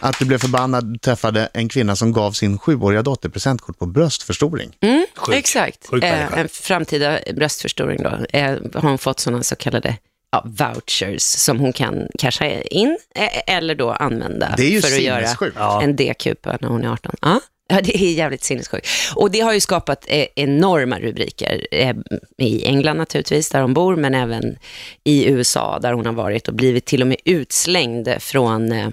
att 0.00 0.18
du 0.18 0.24
blev 0.24 0.38
förbannad 0.38 1.00
träffade 1.02 1.48
en 1.54 1.68
kvinna 1.68 1.96
som 1.96 2.12
gav 2.12 2.32
sin 2.32 2.58
sjuåriga 2.58 3.02
dotter 3.02 3.28
presentkort 3.28 3.78
på 3.78 3.86
bröstförstoring. 3.86 4.76
Sjuk. 5.16 5.36
Exakt. 5.36 5.86
Sjuk 5.86 6.04
eh, 6.04 6.38
en 6.38 6.48
framtida 6.48 7.18
bröstförstoring 7.36 8.02
då. 8.02 8.38
Eh, 8.38 8.50
har 8.74 8.88
hon 8.88 8.98
fått 8.98 9.20
sådana 9.20 9.42
så 9.42 9.56
kallade 9.56 9.96
ja, 10.32 10.44
vouchers 10.46 11.22
som 11.22 11.60
hon 11.60 11.72
kan 11.72 12.08
casha 12.18 12.46
in 12.50 12.98
eh, 13.14 13.56
eller 13.56 13.74
då 13.74 13.90
använda 13.90 14.54
Det 14.56 14.62
är 14.62 14.70
ju 14.70 14.80
för 14.80 14.96
att 14.96 15.02
göra. 15.02 15.50
Ja. 15.54 15.82
en 15.82 15.96
D-kupa 15.96 16.58
när 16.60 16.68
hon 16.68 16.84
är 16.84 16.92
18. 16.92 17.14
Ja. 17.20 17.40
Ja, 17.72 17.80
det 17.80 17.96
är 17.96 18.12
jävligt 18.12 18.44
sinnessjukt. 18.44 18.88
Och 19.14 19.30
det 19.30 19.40
har 19.40 19.52
ju 19.52 19.60
skapat 19.60 20.04
eh, 20.08 20.26
enorma 20.36 20.98
rubriker 20.98 21.66
eh, 21.70 21.96
i 22.38 22.66
England 22.66 22.96
naturligtvis, 22.96 23.48
där 23.48 23.62
hon 23.62 23.74
bor, 23.74 23.96
men 23.96 24.14
även 24.14 24.56
i 25.04 25.26
USA, 25.28 25.78
där 25.78 25.92
hon 25.92 26.06
har 26.06 26.12
varit 26.12 26.48
och 26.48 26.54
blivit 26.54 26.84
till 26.84 27.00
och 27.00 27.06
med 27.06 27.16
utslängd 27.24 28.08
från 28.18 28.72
eh, 28.72 28.88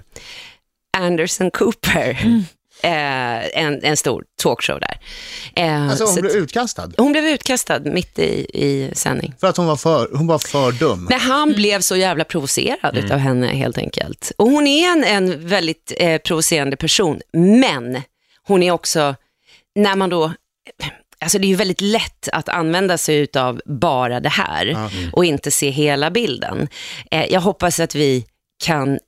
Anderson 0.98 1.50
Cooper, 1.50 2.10
eh, 2.82 3.58
en, 3.62 3.84
en 3.84 3.96
stor 3.96 4.24
talkshow 4.42 4.80
där. 4.80 4.98
Eh, 5.56 5.82
Alltså 5.90 6.06
så 6.06 6.12
hon 6.12 6.20
blev 6.20 6.32
utkastad 6.36 6.90
hon 6.98 7.12
blev 7.12 7.24
utkastad 7.24 7.80
mitt 7.80 8.18
i, 8.18 8.46
i 8.54 8.90
sändning. 8.94 9.34
för 9.40 9.46
att 9.46 9.56
hon 9.56 9.66
var 9.66 9.76
för, 9.76 10.08
hon 10.16 10.26
var 10.26 10.38
för 10.38 10.72
dum. 10.72 11.06
Men 11.10 11.20
han 11.20 11.52
blev 11.52 11.80
så 11.80 11.96
jävla 11.96 12.24
provocerad 12.24 13.12
av 13.12 13.18
henne 13.18 13.46
helt 13.46 13.78
enkelt. 13.78 14.32
Och 14.38 14.46
hon 14.50 14.66
är 14.66 14.88
en, 14.92 15.04
en 15.04 15.46
väldigt 15.48 15.92
eh, 15.96 16.18
provocerande 16.18 16.76
person, 16.76 17.20
men 17.32 18.02
hon 18.46 18.62
är 18.62 18.70
också, 18.70 19.14
när 19.74 19.96
man 19.96 20.10
då 20.10 20.32
Alltså 21.20 21.38
det 21.38 21.46
är 21.46 21.48
ju 21.48 21.54
väldigt 21.54 21.80
lätt 21.80 22.28
att 22.32 22.48
använda 22.48 22.98
sig 22.98 23.28
av 23.36 23.60
bara 23.66 24.20
det 24.20 24.28
här 24.28 24.90
och 25.12 25.24
inte 25.24 25.50
se 25.50 25.70
hela 25.70 26.10
bilden. 26.10 26.68
Eh, 27.10 27.26
jag 27.32 27.40
hoppas 27.40 27.80
att 27.80 27.94
vi 27.94 28.24
kan 28.64 28.98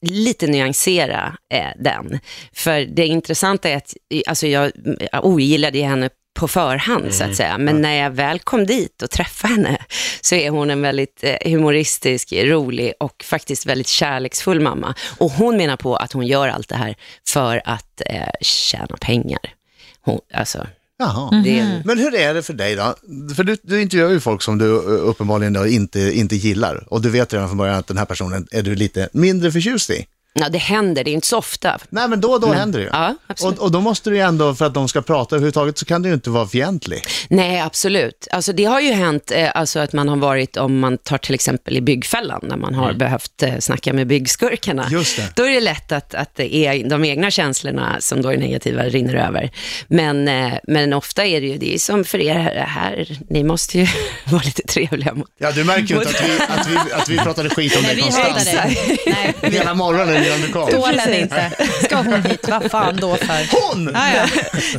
lite 0.00 0.46
nyansera 0.46 1.36
eh, 1.54 1.68
den. 1.78 2.18
För 2.52 2.80
det 2.80 3.06
intressanta 3.06 3.68
är 3.68 3.76
att 3.76 3.94
alltså 4.26 4.46
jag, 4.46 4.72
jag 5.12 5.24
ogillade 5.24 5.78
henne 5.78 6.10
på 6.36 6.48
förhand 6.48 7.14
så 7.14 7.24
att 7.24 7.36
säga. 7.36 7.58
Men 7.58 7.82
när 7.82 7.94
jag 7.94 8.10
väl 8.10 8.38
kom 8.38 8.66
dit 8.66 9.02
och 9.02 9.10
träffade 9.10 9.54
henne 9.54 9.78
så 10.20 10.34
är 10.34 10.50
hon 10.50 10.70
en 10.70 10.82
väldigt 10.82 11.24
eh, 11.24 11.50
humoristisk, 11.50 12.32
rolig 12.32 12.92
och 13.00 13.24
faktiskt 13.24 13.66
väldigt 13.66 13.88
kärleksfull 13.88 14.60
mamma. 14.60 14.94
Och 15.18 15.30
hon 15.30 15.56
menar 15.56 15.76
på 15.76 15.96
att 15.96 16.12
hon 16.12 16.26
gör 16.26 16.48
allt 16.48 16.68
det 16.68 16.76
här 16.76 16.94
för 17.28 17.62
att 17.64 18.02
eh, 18.06 18.28
tjäna 18.40 18.96
pengar. 19.00 19.54
Hon, 20.00 20.20
alltså, 20.34 20.66
Jaha. 20.98 21.42
det 21.44 21.58
är, 21.58 21.82
Men 21.84 21.98
hur 21.98 22.14
är 22.14 22.34
det 22.34 22.42
för 22.42 22.52
dig 22.52 22.76
då? 22.76 22.94
För 23.34 23.44
du, 23.44 23.56
du 23.62 23.82
intervjuar 23.82 24.10
ju 24.10 24.20
folk 24.20 24.42
som 24.42 24.58
du 24.58 24.66
uppenbarligen 24.80 25.52
då 25.52 25.66
inte, 25.66 26.00
inte 26.00 26.36
gillar. 26.36 26.84
Och 26.92 27.02
du 27.02 27.10
vet 27.10 27.32
redan 27.32 27.48
från 27.48 27.58
början 27.58 27.76
att 27.76 27.86
den 27.86 27.98
här 27.98 28.04
personen 28.04 28.46
är 28.50 28.62
du 28.62 28.74
lite 28.74 29.08
mindre 29.12 29.52
förtjust 29.52 29.90
i. 29.90 30.06
ja, 30.40 30.48
det 30.48 30.58
händer, 30.58 31.04
det 31.04 31.10
är 31.10 31.12
inte 31.12 31.26
så 31.26 31.38
ofta. 31.38 31.78
Nej, 31.88 32.08
men 32.08 32.20
då 32.20 32.32
och 32.32 32.40
då 32.40 32.52
händer 32.52 32.78
det 32.78 32.84
ju. 32.84 32.90
Ja, 32.92 33.14
absolut. 33.26 33.58
och, 33.58 33.64
och 33.64 33.72
då 33.72 33.80
måste 33.80 34.10
du 34.10 34.16
ju 34.16 34.22
ändå, 34.22 34.54
för 34.54 34.64
att 34.64 34.74
de 34.74 34.88
ska 34.88 35.02
prata 35.02 35.36
överhuvudtaget, 35.36 35.78
så 35.78 35.84
kan 35.84 36.02
du 36.02 36.08
ju 36.08 36.14
inte 36.14 36.30
vara 36.30 36.46
fientlig. 36.46 37.02
Nej, 37.28 37.60
absolut. 37.60 38.28
Alltså, 38.30 38.52
det 38.52 38.64
har 38.64 38.80
ju 38.80 38.92
hänt 38.92 39.30
eh, 39.34 39.50
alltså, 39.54 39.80
att 39.80 39.92
man 39.92 40.08
har 40.08 40.16
varit, 40.16 40.56
om 40.56 40.78
man 40.78 40.98
tar 40.98 41.18
till 41.18 41.34
exempel 41.34 41.76
i 41.76 41.80
byggfällan, 41.80 42.40
när 42.42 42.56
man 42.56 42.74
har 42.74 42.92
behövt 42.92 43.42
eh, 43.42 43.58
snacka 43.58 43.92
med 43.92 44.06
byggskurkarna. 44.06 44.82
Mm. 44.82 44.98
Just 44.98 45.16
det. 45.16 45.32
Då 45.36 45.42
är 45.42 45.50
det 45.50 45.60
lätt 45.60 45.92
att, 45.92 46.14
att 46.14 46.34
det 46.34 46.54
är 46.54 46.88
de 46.88 47.04
egna 47.04 47.30
känslorna 47.30 47.96
som 48.00 48.22
då 48.22 48.28
är 48.28 48.36
negativa 48.36 48.82
rinner 48.82 49.14
över. 49.14 49.50
Men, 49.88 50.28
eh, 50.28 50.52
men 50.68 50.92
ofta 50.92 51.24
är 51.24 51.40
det 51.40 51.46
ju, 51.46 51.58
det 51.58 51.74
är 51.74 51.78
som 51.78 52.04
för 52.04 52.18
er 52.18 52.34
här, 52.34 52.54
här 52.54 53.18
ni 53.28 53.44
måste 53.44 53.78
ju 53.78 53.86
vara 54.30 54.42
lite 54.44 54.62
trevliga 54.62 55.14
mot 55.14 55.28
Ja, 55.38 55.52
du 55.52 55.64
märker 55.64 55.94
ju 55.94 55.96
inte 55.96 56.08
att 56.08 56.28
vi, 56.28 56.38
att 56.54 56.68
vi, 56.68 56.92
att 56.92 57.08
vi 57.08 57.18
pratade 57.18 57.50
skit 57.50 57.76
om 57.76 57.82
Nej, 57.82 57.94
dig 57.94 57.96
vi 57.96 58.02
konstant. 58.02 58.28
hatar 58.28 58.44
dig. 58.68 58.98
Nej, 59.42 59.52
Hela 59.52 59.74
morgonen 59.74 60.22
du 60.46 60.52
kom. 60.52 60.70
tål 60.70 60.96
den 60.96 61.14
inte. 61.14 61.50
Ska 61.84 61.96
hon 61.96 62.22
hit? 62.22 62.48
Vad 62.48 62.70
fan 62.70 62.96
då 62.96 63.16
för? 63.16 63.72
Hon! 63.74 63.90
Ja, 63.94 64.14
ja. 64.16 64.26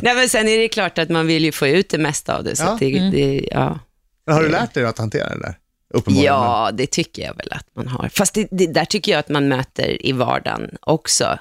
Nej, 0.02 0.14
men 0.14 0.28
sen 0.28 0.48
är 0.48 0.58
det 0.58 0.68
klart 0.68 0.98
att 0.98 1.08
man 1.08 1.26
vill 1.26 1.44
ju 1.44 1.52
få 1.52 1.66
ut 1.66 1.88
det 1.88 1.98
mesta 1.98 2.36
av 2.36 2.44
det. 2.44 2.56
Så 2.56 2.64
Ja. 2.64 2.68
att 2.72 2.80
det, 2.80 3.10
det, 3.10 3.48
ja. 3.50 3.78
Men 4.26 4.34
har 4.34 4.42
du 4.42 4.48
lärt 4.48 4.74
dig 4.74 4.84
att 4.84 4.98
hantera 4.98 5.28
det 5.28 5.40
där? 5.40 5.54
Ja, 6.06 6.70
det 6.74 6.86
tycker 6.86 7.22
jag 7.22 7.34
väl 7.36 7.48
att 7.50 7.66
man 7.76 7.88
har. 7.88 8.08
Fast 8.08 8.34
det, 8.34 8.48
det, 8.50 8.66
där 8.66 8.84
tycker 8.84 9.12
jag 9.12 9.18
att 9.18 9.28
man 9.28 9.48
möter 9.48 10.06
i 10.06 10.12
vardagen 10.12 10.70
också, 10.80 11.38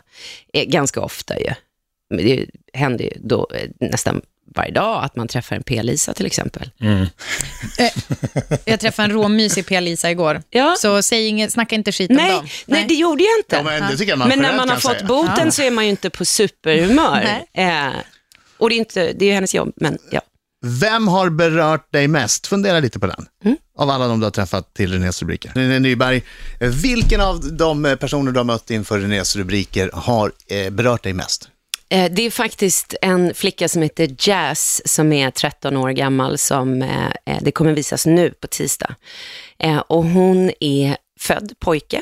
eh, 0.54 0.64
ganska 0.66 1.02
ofta 1.02 1.40
ju. 1.40 1.50
Det 2.18 2.46
händer 2.74 3.06
ju 3.06 3.12
då 3.16 3.48
eh, 3.56 3.70
nästan 3.90 4.22
varje 4.56 4.72
dag 4.72 5.04
att 5.04 5.16
man 5.16 5.28
träffar 5.28 5.56
en 5.56 5.64
P-Lisa 5.64 6.14
till 6.14 6.26
exempel. 6.26 6.70
Jag 8.66 8.80
träffade 8.80 9.06
en 9.06 9.12
råmysig 9.12 9.66
Pia-Lisa 9.68 10.12
igår. 10.12 10.42
Ja. 10.50 10.76
Så 10.80 11.02
säg 11.02 11.28
inget, 11.28 11.52
snacka 11.52 11.76
inte 11.76 11.92
skit 11.92 12.10
om 12.10 12.16
Nej, 12.16 12.32
dem. 12.32 12.48
nej, 12.66 12.86
det 12.88 12.94
gjorde 12.94 13.24
jag 13.24 13.40
inte. 13.40 13.56
Ja, 13.56 13.64
men 13.64 13.92
det 13.92 13.98
tycker 13.98 14.12
jag 14.12 14.20
man 14.20 14.28
Men 14.30 14.40
när 14.40 14.58
man 14.58 14.70
har 14.70 14.76
fått 14.78 14.92
säga. 14.92 15.06
boten 15.08 15.46
Ja. 15.46 15.52
så 15.52 15.62
är 15.62 15.72
man 15.72 15.84
ju 15.84 15.90
inte 15.90 16.10
på 16.10 16.26
superhumör. 16.26 17.28
eh, 17.54 17.88
och 18.58 18.70
det 18.70 18.76
är, 18.76 18.80
inte, 18.80 19.14
det 19.14 19.26
är 19.26 19.28
ju 19.28 19.34
hennes 19.34 19.56
jobb, 19.56 19.74
men 19.76 19.98
ja. 20.12 20.22
Vem 20.66 21.08
har 21.08 21.30
berört 21.30 21.92
dig 21.94 22.08
mest? 22.08 22.48
Fundera 22.48 22.80
lite 22.80 23.00
på 23.00 23.08
den. 23.08 23.26
Mm. 23.46 23.58
Av 23.78 23.90
alla 23.90 24.08
de 24.08 24.20
du 24.20 24.26
har 24.26 24.32
träffat 24.32 24.74
till 24.74 24.92
Renés 24.94 25.22
rubriker. 25.22 25.52
René 25.56 25.80
Nyberg, 25.80 26.24
eh, 26.60 26.70
vilken 26.70 27.22
av 27.22 27.54
de 27.58 27.86
eh, 27.86 27.96
personer 27.96 28.32
du 28.32 28.40
har 28.40 28.44
mött 28.44 28.72
inför 28.72 29.00
Renés 29.00 29.36
rubriker 29.36 29.90
har 29.94 30.32
eh, 30.48 30.70
berört 30.70 31.04
dig 31.04 31.14
mest? 31.14 31.50
Eh, 31.90 32.12
Det 32.12 32.22
är 32.22 32.32
faktiskt 32.32 32.96
en 33.02 33.34
flicka 33.34 33.68
som 33.70 33.82
heter 33.82 34.16
Jazz 34.20 34.82
som 34.86 35.14
är 35.14 35.32
13 35.32 35.78
år 35.78 35.90
gammal 35.90 36.38
som 36.38 36.82
eh, 36.82 37.08
eh, 37.26 37.38
det 37.42 37.52
kommer 37.52 37.74
visas 37.74 38.06
nu 38.06 38.30
på 38.30 38.48
tisdag. 38.48 38.96
Och 39.88 40.04
hon 40.04 40.52
är 40.60 40.98
född 41.20 41.54
pojke. 41.60 42.02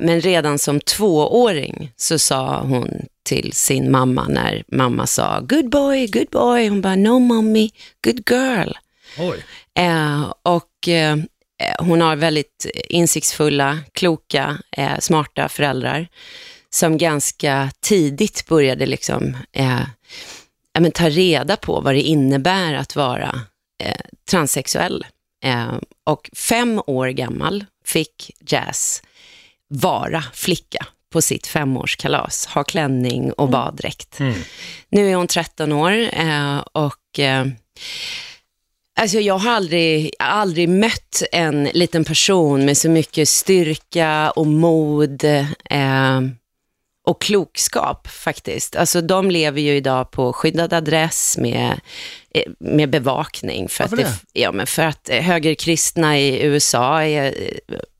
Men 0.00 0.20
redan 0.20 0.58
som 0.58 0.80
tvååring 0.80 1.92
så 1.96 2.18
sa 2.18 2.60
hon 2.60 2.90
till 3.22 3.52
sin 3.52 3.90
mamma 3.90 4.26
när 4.28 4.64
mamma 4.68 5.06
sa 5.06 5.40
good 5.40 5.70
boy, 5.70 6.06
good 6.06 6.28
boy. 6.30 6.68
Hon 6.68 6.80
bara 6.80 6.96
no 6.96 7.18
mommy, 7.18 7.70
good 8.04 8.30
girl. 8.30 8.72
Oj. 9.18 9.44
Och 10.42 10.88
hon 11.78 12.00
har 12.00 12.16
väldigt 12.16 12.66
insiktsfulla, 12.88 13.78
kloka, 13.92 14.58
smarta 14.98 15.48
föräldrar 15.48 16.08
som 16.74 16.98
ganska 16.98 17.70
tidigt 17.80 18.46
började 18.46 18.86
liksom, 18.86 19.36
eh, 19.52 19.80
ja, 20.72 20.80
men 20.80 20.92
ta 20.92 21.08
reda 21.08 21.56
på 21.56 21.80
vad 21.80 21.94
det 21.94 22.02
innebär 22.02 22.74
att 22.74 22.96
vara 22.96 23.40
eh, 23.82 24.00
transsexuell. 24.30 25.06
Eh, 25.44 25.74
och 26.04 26.30
fem 26.36 26.82
år 26.86 27.08
gammal 27.08 27.64
fick 27.84 28.30
Jazz 28.46 29.02
vara 29.68 30.24
flicka 30.32 30.86
på 31.12 31.22
sitt 31.22 31.46
femårskalas, 31.46 32.46
ha 32.46 32.64
klänning 32.64 33.32
och 33.32 33.48
baddräkt. 33.48 34.18
Nu 34.88 35.10
är 35.10 35.14
hon 35.14 35.26
13 35.26 35.72
år 35.72 35.92
eh, 36.12 36.58
och 36.58 37.18
eh, 37.18 37.46
Alltså 39.00 39.18
jag 39.18 39.38
har 39.38 39.50
aldrig, 39.50 40.10
aldrig 40.18 40.68
mött 40.68 41.22
en 41.32 41.64
liten 41.64 42.04
person 42.04 42.64
med 42.64 42.76
så 42.76 42.88
mycket 42.88 43.28
styrka 43.28 44.30
och 44.30 44.46
mod 44.46 45.24
eh, 45.70 46.20
och 47.04 47.22
klokskap 47.22 48.08
faktiskt. 48.08 48.76
Alltså 48.76 49.00
de 49.00 49.30
lever 49.30 49.60
ju 49.60 49.76
idag 49.76 50.10
på 50.10 50.32
skyddad 50.32 50.72
adress 50.72 51.38
med, 51.38 51.80
eh, 52.34 52.52
med 52.58 52.90
bevakning. 52.90 53.68
För 53.68 53.88
Varför 53.88 54.04
att 54.04 54.22
ja, 54.32 54.52
men 54.52 54.66
för 54.66 54.82
att 54.82 55.08
eh, 55.08 55.20
högerkristna 55.22 56.18
i 56.18 56.42
USA 56.42 57.02
är... 57.02 57.34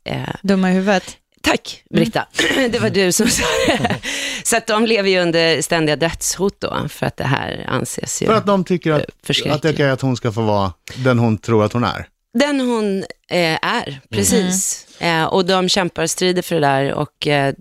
Eh, 0.04 0.28
Dumma 0.42 0.70
i 0.70 0.74
huvudet. 0.74 1.16
Tack, 1.42 1.82
Britta. 1.90 2.26
Det 2.70 2.78
var 2.78 2.90
du 2.90 3.12
som 3.12 3.28
sa 3.28 3.44
det. 3.66 3.96
Så 4.44 4.56
att 4.56 4.66
de 4.66 4.86
lever 4.86 5.10
ju 5.10 5.18
under 5.18 5.62
ständiga 5.62 5.96
dödshot 5.96 6.60
då, 6.60 6.88
för 6.88 7.06
att 7.06 7.16
det 7.16 7.24
här 7.24 7.64
anses 7.68 8.22
ju... 8.22 8.26
För 8.26 8.34
att 8.34 8.46
de 8.46 8.64
tycker 8.64 8.92
att, 8.92 9.02
att, 9.50 9.62
det 9.62 9.80
är 9.80 9.88
att 9.88 10.00
hon 10.00 10.16
ska 10.16 10.32
få 10.32 10.42
vara 10.42 10.72
den 10.96 11.18
hon 11.18 11.38
tror 11.38 11.64
att 11.64 11.72
hon 11.72 11.84
är. 11.84 12.08
Den 12.34 12.60
hon 12.60 12.98
eh, 13.30 13.58
är, 13.62 14.00
precis. 14.10 14.86
Eh, 14.98 15.24
och 15.24 15.44
de 15.44 15.68
kämpar 15.68 16.02
och 16.02 16.10
strider 16.10 16.42
för 16.42 16.54
det 16.54 16.60
där. 16.60 16.92
Och 16.92 17.26
eh, 17.26 17.54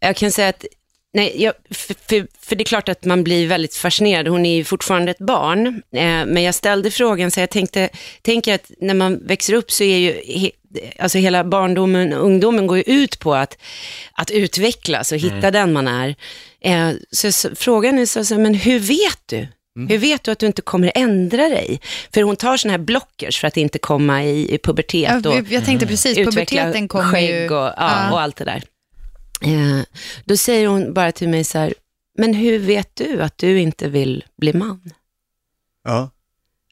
jag 0.00 0.16
kan 0.16 0.32
säga 0.32 0.48
att, 0.48 0.64
nej, 1.14 1.42
jag, 1.42 1.54
för, 1.70 1.94
för, 2.08 2.26
för 2.40 2.56
det 2.56 2.62
är 2.62 2.64
klart 2.64 2.88
att 2.88 3.04
man 3.04 3.24
blir 3.24 3.46
väldigt 3.46 3.74
fascinerad. 3.74 4.28
Hon 4.28 4.46
är 4.46 4.56
ju 4.56 4.64
fortfarande 4.64 5.10
ett 5.10 5.18
barn. 5.18 5.66
Eh, 5.92 6.26
men 6.26 6.42
jag 6.42 6.54
ställde 6.54 6.90
frågan, 6.90 7.30
så 7.30 7.40
jag 7.40 7.50
tänkte, 7.50 7.88
tänker 8.22 8.54
att 8.54 8.70
när 8.80 8.94
man 8.94 9.26
växer 9.26 9.54
upp 9.54 9.70
så 9.70 9.84
är 9.84 9.98
ju, 9.98 10.40
he, 10.40 10.50
alltså 10.98 11.18
hela 11.18 11.44
barndomen, 11.44 12.12
ungdomen 12.12 12.66
går 12.66 12.76
ju 12.76 12.82
ut 12.82 13.18
på 13.18 13.34
att, 13.34 13.58
att 14.12 14.30
utvecklas 14.30 15.12
och 15.12 15.18
hitta 15.18 15.50
den 15.50 15.72
man 15.72 15.88
är. 15.88 16.14
Eh, 16.60 16.90
så, 17.10 17.32
så 17.32 17.48
frågan 17.56 17.98
är 17.98 18.06
så, 18.06 18.24
så, 18.24 18.38
men 18.38 18.54
hur 18.54 18.78
vet 18.78 19.20
du? 19.26 19.46
Hur 19.86 19.98
vet 19.98 20.24
du 20.24 20.30
att 20.30 20.38
du 20.38 20.46
inte 20.46 20.62
kommer 20.62 20.92
ändra 20.94 21.48
dig? 21.48 21.80
För 22.14 22.22
hon 22.22 22.36
tar 22.36 22.56
sådana 22.56 22.72
här 22.78 22.84
blockers 22.84 23.40
för 23.40 23.48
att 23.48 23.56
inte 23.56 23.78
komma 23.78 24.24
i, 24.24 24.54
i 24.54 24.58
pubertet 24.58 25.24
Ja, 25.24 25.30
och 25.30 25.36
jag, 25.36 25.52
jag 25.52 25.64
tänkte 25.64 25.86
precis, 25.86 26.18
utveckla 26.18 26.62
puberteten 26.62 26.88
kommer 26.88 27.12
skägg 27.12 27.30
ju... 27.30 27.44
och, 27.44 27.72
ja, 27.76 28.12
och 28.12 28.20
allt 28.20 28.36
det 28.36 28.44
där. 28.44 28.62
Eh, 29.40 29.84
då 30.24 30.36
säger 30.36 30.68
hon 30.68 30.94
bara 30.94 31.12
till 31.12 31.28
mig 31.28 31.44
så 31.44 31.58
här, 31.58 31.74
men 32.18 32.34
hur 32.34 32.58
vet 32.58 32.96
du 32.96 33.22
att 33.22 33.38
du 33.38 33.60
inte 33.60 33.88
vill 33.88 34.24
bli 34.36 34.52
man? 34.52 34.90
Ja. 35.84 36.10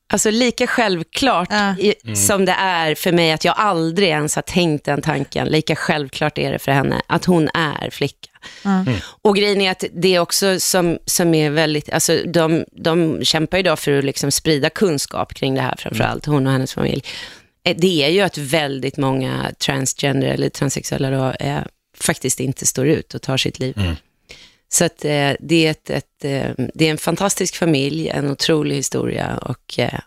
Alltså 0.08 0.30
lika 0.30 0.66
självklart 0.66 1.48
Ja. 1.50 1.74
i, 1.78 2.16
som 2.16 2.44
det 2.44 2.52
är 2.58 2.94
för 2.94 3.12
mig 3.12 3.32
att 3.32 3.44
jag 3.44 3.54
aldrig 3.58 4.08
ens 4.08 4.34
har 4.34 4.42
tänkt 4.42 4.84
den 4.84 5.02
tanken, 5.02 5.48
lika 5.48 5.76
självklart 5.76 6.38
är 6.38 6.52
det 6.52 6.58
för 6.58 6.72
henne 6.72 7.02
att 7.06 7.24
hon 7.24 7.48
är 7.54 7.90
flicka. 7.90 8.28
Och 9.22 9.36
grejen 9.36 9.60
är 9.60 9.70
att 9.70 9.84
det 9.92 10.14
är 10.14 10.18
också 10.20 10.60
som, 10.60 10.98
som 11.06 11.34
är 11.34 11.50
väldigt, 11.50 11.90
alltså 11.92 12.18
de, 12.26 12.64
de 12.72 13.24
kämpar 13.24 13.58
idag 13.58 13.78
för 13.78 13.98
att 13.98 14.04
liksom 14.04 14.30
sprida 14.32 14.70
kunskap 14.70 15.34
kring 15.34 15.54
det 15.54 15.60
här, 15.60 15.74
framförallt 15.78 16.26
hon 16.26 16.46
och 16.46 16.52
hennes 16.52 16.74
familj. 16.74 17.02
Eh, 17.64 17.76
Det 17.78 18.04
är 18.04 18.08
ju 18.08 18.20
att 18.20 18.38
väldigt 18.38 18.96
många 18.96 19.52
transgender 19.58 20.28
eller 20.28 20.48
transsexuella 20.48 21.10
då, 21.10 21.46
eh, 21.46 21.58
faktiskt 22.00 22.40
inte 22.40 22.66
står 22.66 22.86
ut 22.86 23.14
och 23.14 23.22
tar 23.22 23.36
sitt 23.36 23.58
liv. 23.58 23.74
Så 24.76 24.84
att, 24.84 25.04
eh, 25.04 25.32
det, 25.40 25.66
är 25.66 25.70
ett, 25.70 25.90
ett, 25.90 26.24
eh, 26.24 26.66
det 26.74 26.86
är 26.86 26.90
en 26.90 26.98
fantastisk 26.98 27.56
familj, 27.56 28.08
en 28.08 28.30
otrolig 28.30 28.76
historia 28.76 29.38
och 29.38 29.78
eh, 29.78 30.00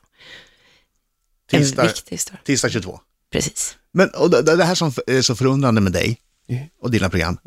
en 1.52 1.60
Tisdag, 1.62 1.84
viktig 1.84 2.12
historia. 2.12 2.42
tisdag 2.46 2.70
22. 2.70 3.00
Precis. 3.32 3.78
Men 3.92 4.10
och 4.10 4.30
det, 4.30 4.42
det 4.42 4.64
här 4.64 4.76
som 4.76 4.92
är 5.08 5.22
så 5.22 5.36
förundrande 5.36 5.82
med 5.82 5.92
dig 5.92 6.18
och 6.82 6.92
dina 6.92 7.10
program. 7.10 7.38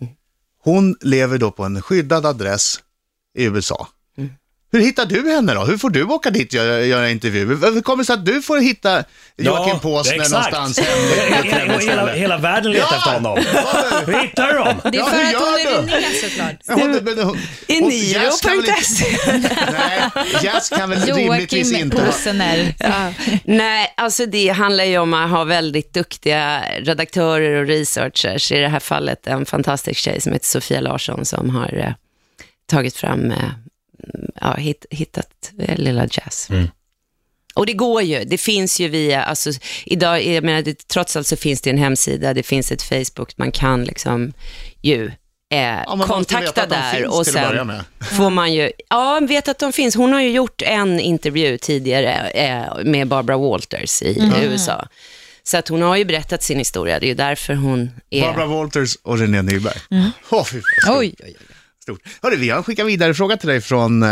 Hon 0.59 0.97
lever 1.01 1.39
då 1.39 1.51
på 1.51 1.65
en 1.65 1.83
skyddad 1.83 2.27
adress 2.27 2.81
i 3.39 3.45
USA. 3.45 3.89
Hur 4.73 4.81
hittar 4.81 5.07
du 5.07 5.31
henne 5.31 5.55
då? 5.55 5.61
Hur 5.65 5.79
får 5.79 5.91
du 5.91 6.03
åka 6.05 6.31
dit 6.31 6.49
och 6.49 6.55
göra, 6.55 6.81
göra 6.85 7.11
intervjuer? 7.11 7.73
Hur 7.75 7.81
kommer 7.81 8.03
det 8.03 8.07
sig 8.07 8.15
att 8.15 8.25
du 8.27 8.43
får 8.43 8.59
hitta 8.61 9.05
Joakim 9.37 9.81
Påsner 9.81 10.15
exakt. 10.15 10.53
någonstans 10.53 10.79
ett 10.79 11.83
Hela, 11.83 12.13
hela, 12.13 12.39
världen 12.39 12.73
letar 12.73 12.89
Ja. 12.91 12.97
efter 12.99 13.11
honom. 13.13 13.39
Hur 14.07 14.13
hittar 14.23 14.47
du 14.47 14.59
dem? 14.59 14.77
Det 14.83 14.89
är 14.89 14.95
Ja, 14.95 15.07
för 15.07 15.17
att 15.17 15.35
hon 15.35 15.89
är? 15.89 15.91
Linnea 15.91 16.11
såklart. 16.31 16.57
Ja, 16.67 16.75
hon- 16.75 16.91
men 17.05 17.19
hon- 17.19 17.39
hon- 17.81 17.91
Jazz 17.91 18.41
kan 18.41 18.51
väl 18.51 18.59
inte- 18.59 18.73
Eniro.se. 18.73 19.39
Nej, 19.73 20.27
Jazz 20.43 20.69
kan 20.71 20.91
väl 20.91 21.01
rimligtvis 21.03 21.71
Joakim 21.73 21.85
inte 21.87 22.01
ha... 22.01 22.07
Posener. 22.07 22.75
Nej, 23.45 23.95
alltså 23.97 24.27
det 24.27 24.49
handlar 24.49 24.85
ju 24.85 24.99
om 24.99 25.15
att 25.15 25.31
ha 25.31 25.45
väldigt 25.45 25.95
duktiga 25.95 26.63
redaktörer 26.79 27.61
och 27.61 27.67
researchers. 27.67 28.53
I 28.53 28.59
det 28.59 28.69
här 28.69 28.81
fallet 28.81 29.27
en 29.27 29.47
fantastisk 29.47 30.01
tjej 30.01 30.21
som 30.21 30.33
heter 30.33 30.47
Sofia 30.47 30.81
Larsson 30.81 31.25
som 31.25 31.51
har 31.51 31.79
eh, 31.87 31.93
tagit 32.71 32.97
fram, 32.97 33.31
eh, 33.31 33.37
ja, 34.41 34.55
hit, 34.55 34.87
hittat 34.91 35.53
eh, 35.59 35.77
lilla 35.79 36.07
jazz. 36.11 36.49
Och 37.55 37.67
det 37.67 37.73
går 37.73 38.03
ju, 38.03 38.25
det 38.25 38.39
finns 38.39 38.81
ju 38.81 38.89
via, 38.89 39.23
alltså 39.23 39.51
idag, 39.85 40.25
jag 40.27 40.45
menar, 40.45 40.63
det, 40.63 40.89
trots 40.89 41.17
allt 41.17 41.27
så 41.27 41.37
finns 41.37 41.61
det 41.61 41.71
en 41.71 41.79
hemsida, 41.79 42.35
det 42.35 42.43
finns 42.43 42.73
ett 42.73 42.83
Facebook, 42.83 43.39
man 43.39 43.53
kan 43.53 43.85
liksom 43.85 44.33
ju 44.81 45.07
eh, 45.53 45.59
Ja, 45.87 46.05
kontakta 46.07 46.67
där 46.67 46.93
finns 46.93 47.15
och 47.19 47.27
sen 47.27 47.67
med. 47.67 47.85
får 48.19 48.31
man 48.31 48.53
ju, 48.53 48.71
ja, 48.89 49.21
vet 49.23 49.49
att 49.49 49.59
de 49.59 49.73
finns. 49.73 49.95
Hon 49.95 50.13
har 50.13 50.21
ju 50.21 50.31
gjort 50.31 50.63
en 50.63 51.01
intervju 51.01 51.59
tidigare 51.59 52.31
eh, 52.31 52.85
med 52.85 53.09
Barbara 53.09 53.37
Walters 53.37 54.03
i 54.03 54.19
Mm. 54.21 54.43
USA. 54.43 54.87
Så 55.45 55.57
att 55.57 55.69
hon 55.69 55.83
har 55.83 55.97
ju 55.97 56.05
berättat 56.05 56.43
sin 56.43 56.59
historia, 56.59 57.01
det 57.01 57.07
är 57.07 57.09
ju 57.09 57.15
därför 57.15 57.55
hon 57.55 57.91
är... 58.11 58.23
Barbara 58.23 58.47
Walters 58.47 58.97
och 59.03 59.19
René 59.19 59.43
Nyberg. 59.43 59.79
Fy 59.91 60.61
fan, 60.87 60.99
Oj, 60.99 60.99
oj, 60.99 61.15
oj. 61.25 61.37
Stort. 61.83 62.01
Hörru, 62.23 62.37
vi 62.37 62.51
har 62.51 62.57
en 62.59 62.65
skickat 62.65 62.87
vidare 62.87 63.15
fråga 63.15 63.37
till 63.37 63.49
dig 63.49 63.61
från 63.61 64.03
eh, 64.03 64.09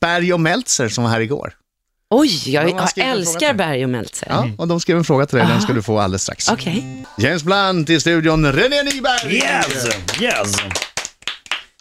Berg 0.00 0.32
och 0.32 0.40
Meltzer 0.40 0.88
som 0.88 1.04
var 1.04 1.10
här 1.10 1.20
igår. 1.20 1.52
Oj, 2.10 2.50
jag, 2.50 2.70
jag 2.70 2.98
älskar. 2.98 3.54
Berg 3.54 3.84
och 3.84 3.90
Meltzer. 3.90 4.26
Ja, 4.30 4.48
och 4.58 4.68
de 4.68 4.80
skrev 4.80 4.96
en 4.96 5.04
fråga 5.04 5.26
till 5.26 5.38
dig, 5.38 5.46
den 5.46 5.60
ska 5.60 5.72
du 5.72 5.82
få 5.82 5.98
alldeles 5.98 6.22
strax. 6.22 6.48
Okej. 6.48 7.04
James 7.18 7.42
Blunt 7.42 7.90
i 7.90 8.00
studion, 8.00 8.52
René 8.52 8.82
Nyberg! 8.82 9.34
Yes, 9.34 9.86
yes. 10.20 10.56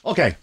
Okej. 0.02 0.38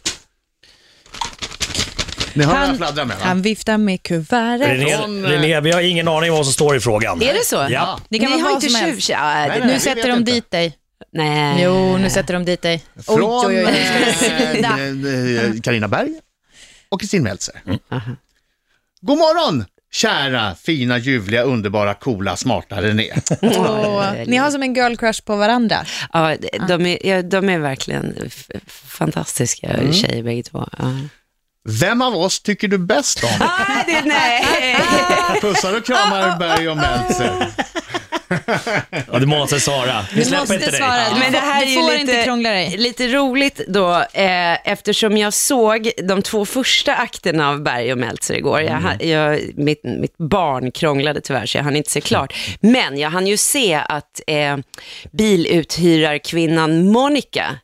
Ni 2.34 2.44
hör 2.44 2.52
vad 2.52 2.62
jag 2.62 2.66
Han, 2.66 2.76
fladdrar 2.76 3.04
med 3.04 3.16
va? 3.16 3.24
han 3.24 3.42
viftar 3.42 3.78
med 3.78 4.02
kuvertet. 4.02 4.68
René, 4.68 4.96
Från, 4.96 5.24
eh, 5.24 5.30
René, 5.30 5.60
vi 5.60 5.72
har 5.72 5.80
ingen 5.80 6.08
aning 6.08 6.30
om 6.30 6.36
vad 6.36 6.46
som 6.46 6.52
står 6.52 6.76
i 6.76 6.80
frågan. 6.80 7.22
Är 7.22 7.34
det 7.34 7.44
så? 7.44 7.66
Ja. 7.70 8.00
Det 8.08 8.18
kan 8.18 8.30
Ni 8.30 8.32
vara 8.36 8.42
har 8.42 8.54
vad 8.54 8.64
inte 8.64 8.74
som 8.74 8.86
helst. 8.86 9.10
Nej, 9.10 9.48
nej. 9.48 9.60
Nu 9.66 9.72
vi 9.72 9.80
sätter 9.80 9.94
vet 9.96 10.04
de 10.06 10.18
inte. 10.18 10.32
dit 10.32 10.50
dig. 10.50 10.76
Nej. 11.12 11.62
Jo, 11.62 11.96
nu 11.98 12.10
sätter 12.10 12.34
de 12.34 12.44
dit 12.44 12.62
dig. 12.62 12.84
Från 13.06 13.22
oj, 13.22 13.64
oj, 13.66 13.72
det 13.72 14.14
svida. 14.14 14.68
eh, 15.48 15.60
Carina 15.62 15.88
Berg 15.88 16.10
och 16.88 17.00
Kristin 17.00 17.22
Meltzer. 17.22 17.62
Mm. 17.66 17.78
God 19.00 19.18
morgon, 19.18 19.64
kära, 19.92 20.54
fina, 20.54 20.98
ljuvliga, 20.98 21.42
underbara, 21.42 21.94
coola, 21.94 22.36
smarta 22.36 22.82
René. 22.82 23.10
Och 23.40 24.28
ni 24.28 24.36
har 24.36 24.50
som 24.50 24.62
en 24.62 24.74
girl 24.74 24.96
crush 24.96 25.22
på 25.24 25.36
varandra. 25.36 25.84
Ja, 26.12 26.36
de 26.68 26.86
är, 26.86 27.06
ja, 27.06 27.22
de 27.22 27.48
är 27.48 27.58
verkligen 27.58 28.14
f- 28.26 28.46
fantastiska 28.86 29.66
Mm. 29.66 29.92
tjejer 29.92 30.22
bägge 30.22 30.42
två. 30.42 30.68
Ja. 30.78 30.84
Vem 31.64 32.02
av 32.02 32.14
oss 32.16 32.40
tycker 32.40 32.68
du 32.68 32.78
bäst 32.78 33.24
om? 33.24 33.30
Ah, 33.40 33.82
det, 33.86 34.02
nej. 34.04 34.44
Pussar 35.40 35.76
och 35.78 35.84
kramar 35.86 36.38
Berg 36.38 36.68
och 36.68 36.76
Meltzer. 36.76 37.46
Ja, 39.12 39.18
du 39.18 39.26
måste 39.26 39.60
svara. 39.60 40.04
Vi 40.14 40.18
Du 40.20 40.24
släpper 40.24 40.40
måste 40.42 40.54
inte 40.54 40.70
dig. 40.70 40.78
svara. 40.80 41.00
Du, 41.14 41.20
Men 41.20 41.32
det 41.32 41.38
här 41.38 41.64
du 41.66 41.72
är 41.72 41.74
får 41.82 41.92
inte 41.94 42.12
lite, 42.12 42.24
krångla 42.24 42.50
dig. 42.50 42.76
lite 42.76 43.08
roligt 43.08 43.60
då, 43.68 43.94
eh, 44.12 44.68
eftersom 44.70 45.16
jag 45.16 45.32
såg 45.32 45.90
de 46.02 46.22
två 46.22 46.44
första 46.46 46.94
akterna 46.94 47.48
av 47.50 47.62
Berg 47.62 47.92
och 47.92 47.98
Meltzer 47.98 48.34
igår. 48.34 48.60
Jag, 48.60 48.80
ha- 48.80 49.02
jag, 49.04 49.40
mitt, 49.56 49.80
mitt 49.84 50.18
barn 50.18 50.70
krånglade 50.72 51.20
tyvärr, 51.20 51.46
så 51.46 51.58
jag 51.58 51.64
hann 51.64 51.76
inte 51.76 51.90
se 51.90 52.00
klart. 52.00 52.34
Men 52.60 52.98
jag 52.98 53.10
hann 53.10 53.26
ju 53.26 53.36
se 53.36 53.74
att 53.88 54.20
eh, 54.26 54.56
biluthyrarkvinnan 55.12 56.86
Monica 56.92 57.56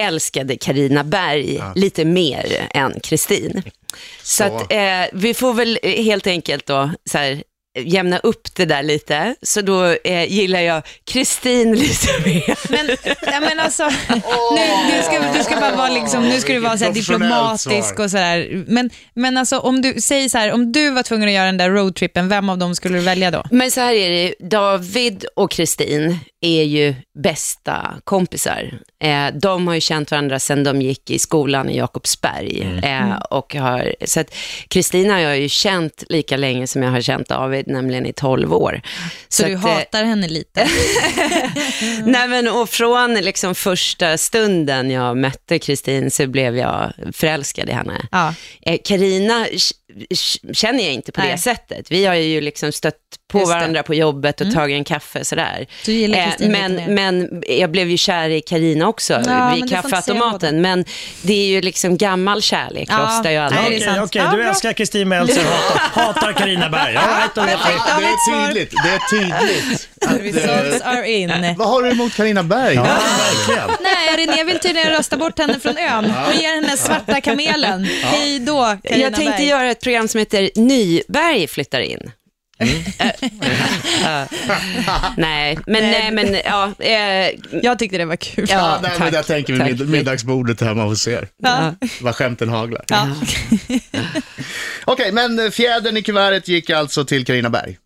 älskade 0.00 0.56
Karina 0.56 1.04
Berg 1.04 1.60
lite 1.74 2.04
mer 2.04 2.68
än 2.74 3.00
Kristin. 3.02 3.62
Så, 4.22 4.42
Så. 4.42 4.44
att 4.44 4.72
eh, 4.72 5.04
vi 5.12 5.34
får 5.34 5.54
väl 5.54 5.78
helt 5.82 6.26
enkelt 6.26 6.66
då 6.66 6.90
så 7.10 7.18
här, 7.18 7.42
jämna 7.76 8.18
upp 8.18 8.54
det 8.54 8.64
där 8.64 8.82
lite. 8.82 9.34
Så 9.42 9.60
då 9.60 9.84
eh, 9.84 10.32
gillar 10.32 10.60
jag 10.60 10.82
Kristin 11.04 11.74
lite 11.74 12.08
mer. 12.24 12.70
Men, 12.70 12.96
ja, 13.22 13.40
men 13.40 13.60
alltså, 13.60 13.84
nu, 14.54 14.62
du, 14.96 15.02
ska, 15.02 15.38
du 15.38 15.44
ska 15.44 15.60
bara 15.60 15.76
vara 15.76 15.88
liksom, 15.88 16.28
nu 16.28 16.40
ska 16.40 16.52
du 16.52 16.58
vara 16.58 16.78
så 16.78 16.84
här 16.84 16.92
diplomatisk 16.92 17.98
och 17.98 18.10
sådär. 18.10 18.64
Men, 18.66 18.90
men 19.14 19.36
alltså 19.36 19.58
om 19.58 19.82
du 19.82 20.00
säger 20.00 20.28
så 20.28 20.38
här, 20.38 20.52
om 20.52 20.72
du 20.72 20.90
var 20.90 21.02
tvungen 21.02 21.28
att 21.28 21.34
göra 21.34 21.46
den 21.46 21.56
där 21.56 21.70
roadtrippen, 21.70 22.28
vem 22.28 22.48
av 22.48 22.58
dem 22.58 22.74
skulle 22.74 22.98
du 22.98 23.04
välja 23.04 23.30
då? 23.30 23.44
Men 23.50 23.70
så 23.70 23.80
här 23.80 23.92
är 23.92 24.10
det, 24.10 24.48
David 24.48 25.24
och 25.36 25.50
Kristin 25.50 26.18
är 26.46 26.64
ju 26.64 26.94
bästa 27.22 27.94
kompisar. 28.04 28.78
Eh, 29.02 29.26
de 29.34 29.66
har 29.66 29.74
ju 29.74 29.80
känt 29.80 30.10
varandra 30.10 30.38
sedan 30.38 30.64
de 30.64 30.82
gick 30.82 31.10
i 31.10 31.18
skolan 31.18 31.70
i 31.70 31.76
Jakobsberg. 31.76 32.80
Eh, 32.82 33.16
och 33.16 33.54
har, 33.54 33.94
så 34.04 34.20
att 34.20 34.34
Kristina 34.68 35.12
har 35.12 35.20
jag 35.20 35.38
ju 35.38 35.48
känt 35.48 36.04
lika 36.08 36.36
länge 36.36 36.66
som 36.66 36.82
jag 36.82 36.90
har 36.90 37.00
känt 37.00 37.28
David, 37.28 37.66
nämligen 37.66 38.06
i 38.06 38.12
12 38.12 38.54
år. 38.54 38.80
Så, 39.28 39.46
du 39.46 39.54
att, 39.54 39.64
eh, 39.64 39.70
hatar 39.70 40.04
henne 40.04 40.28
lite? 40.28 40.68
Nej, 42.04 42.28
men, 42.28 42.48
och 42.48 42.68
från 42.68 43.14
liksom 43.14 43.54
första 43.54 44.18
stunden 44.18 44.90
jag 44.90 45.16
mötte 45.16 45.58
Kristin 45.58 46.10
så 46.10 46.26
blev 46.26 46.56
jag 46.56 46.92
förälskad 47.12 47.68
i 47.68 47.72
henne. 47.72 48.06
Ja. 48.12 48.34
Eh, 50.00 50.52
känner 50.52 50.84
jag 50.84 50.92
inte 50.92 51.12
på 51.12 51.20
Nej. 51.20 51.32
det 51.32 51.38
sättet. 51.38 51.90
Vi 51.90 52.06
har 52.06 52.14
ju 52.14 52.40
liksom 52.40 52.72
stött 52.72 52.94
på 53.32 53.38
Just 53.38 53.48
det. 53.48 53.52
Mm. 53.52 53.60
varandra 53.60 53.82
på 53.82 53.94
jobbet 53.94 54.40
och 54.40 54.52
tagit 54.52 54.74
en 54.74 54.84
kaffe 54.84 55.24
sådär. 55.24 55.66
Du 55.84 55.92
gillar 55.92 56.18
Eh, 56.18 56.48
men, 56.48 56.74
men 56.94 57.42
jag 57.48 57.70
blev 57.70 57.88
ju 57.90 57.96
kär 57.96 58.28
i 58.28 58.40
Karina 58.40 58.88
också 58.88 59.12
Ja, 59.12 59.20
men 59.26 59.54
vid 59.54 59.62
inte 59.62 59.74
kaffeautomaten. 59.74 60.60
Men 60.60 60.84
det 61.22 61.32
är 61.32 61.46
ju 61.46 61.60
liksom 61.60 61.96
gammal 61.96 62.42
kärlek, 62.42 62.88
Ja. 62.90 62.98
rostar 62.98 63.30
ju 63.30 63.36
aldrig. 63.36 63.62
Okej, 63.82 64.00
okej, 64.02 64.22
Ja, 64.24 64.30
du 64.36 64.42
älskar 64.48 64.72
Kristin 64.72 65.08
Meltzer, 65.08 65.44
hatar, 65.44 65.80
hatar 66.04 66.32
Carina 66.32 66.68
Berg. 66.68 66.92
Right, 66.92 67.34
det 67.34 67.40
är 68.04 68.46
tydligt, 68.46 68.70
det 68.84 68.88
är 68.90 69.10
tydligt. 69.10 69.88
Results 70.36 70.80
are 70.84 71.10
in. 71.12 71.32
Vad 71.58 71.68
har 71.68 71.82
du 71.82 71.90
emot 71.90 72.14
Carina 72.16 72.42
Berg? 72.42 72.74
Ja, 72.74 72.82
verkligen. 73.18 73.70
Nej, 73.80 74.26
René 74.26 74.44
vill 74.44 74.58
tydligen 74.58 74.90
rösta 74.90 75.16
bort 75.16 75.38
henne 75.38 75.60
från 75.60 75.78
ön 75.78 76.12
och 76.28 76.34
ge 76.34 76.46
henne 76.46 76.76
svarta 76.76 77.20
kamelen. 77.20 77.84
Hej 78.02 78.38
då, 78.38 78.76
Carina 78.84 79.02
Jag 79.04 79.14
tänkte 79.14 79.32
Berg. 79.36 79.46
göra 79.48 79.70
ett 79.70 79.80
program 79.86 80.08
som 80.08 80.18
heter 80.18 80.50
Nyberg 80.56 81.46
flyttar 81.48 81.80
in. 81.80 82.10
Eh, 82.58 82.68
eh, 84.22 84.28
nej, 85.16 85.58
men, 85.66 85.82
nej, 85.90 86.10
men 86.12 86.34
ja. 86.44 86.72
Eh, 86.78 87.30
Jag 87.62 87.78
tyckte 87.78 87.98
det 87.98 88.04
var 88.04 88.16
kul. 88.16 88.46
Ja, 88.48 88.56
ja 88.56 88.78
nej, 88.82 88.90
men 88.90 88.98
tack, 89.00 89.12
där 89.12 89.22
tänker 89.22 89.52
vi 89.52 89.58
tack. 89.58 89.68
mid- 89.70 89.88
middagsbordet 89.88 90.60
hemma 90.60 90.84
hos 90.84 91.08
er. 91.08 91.28
Ja. 91.42 91.74
Vad 92.00 92.14
skämten 92.16 92.48
haglar. 92.48 92.84
Ja. 92.88 93.08
Okej, 94.84 95.12
men 95.12 95.38
eh, 95.38 95.50
fjädern 95.50 95.96
i 95.96 96.02
kuvertet 96.02 96.48
gick 96.48 96.70
alltså 96.70 97.04
till 97.04 97.24
Carina 97.24 97.50
Berg. 97.50 97.78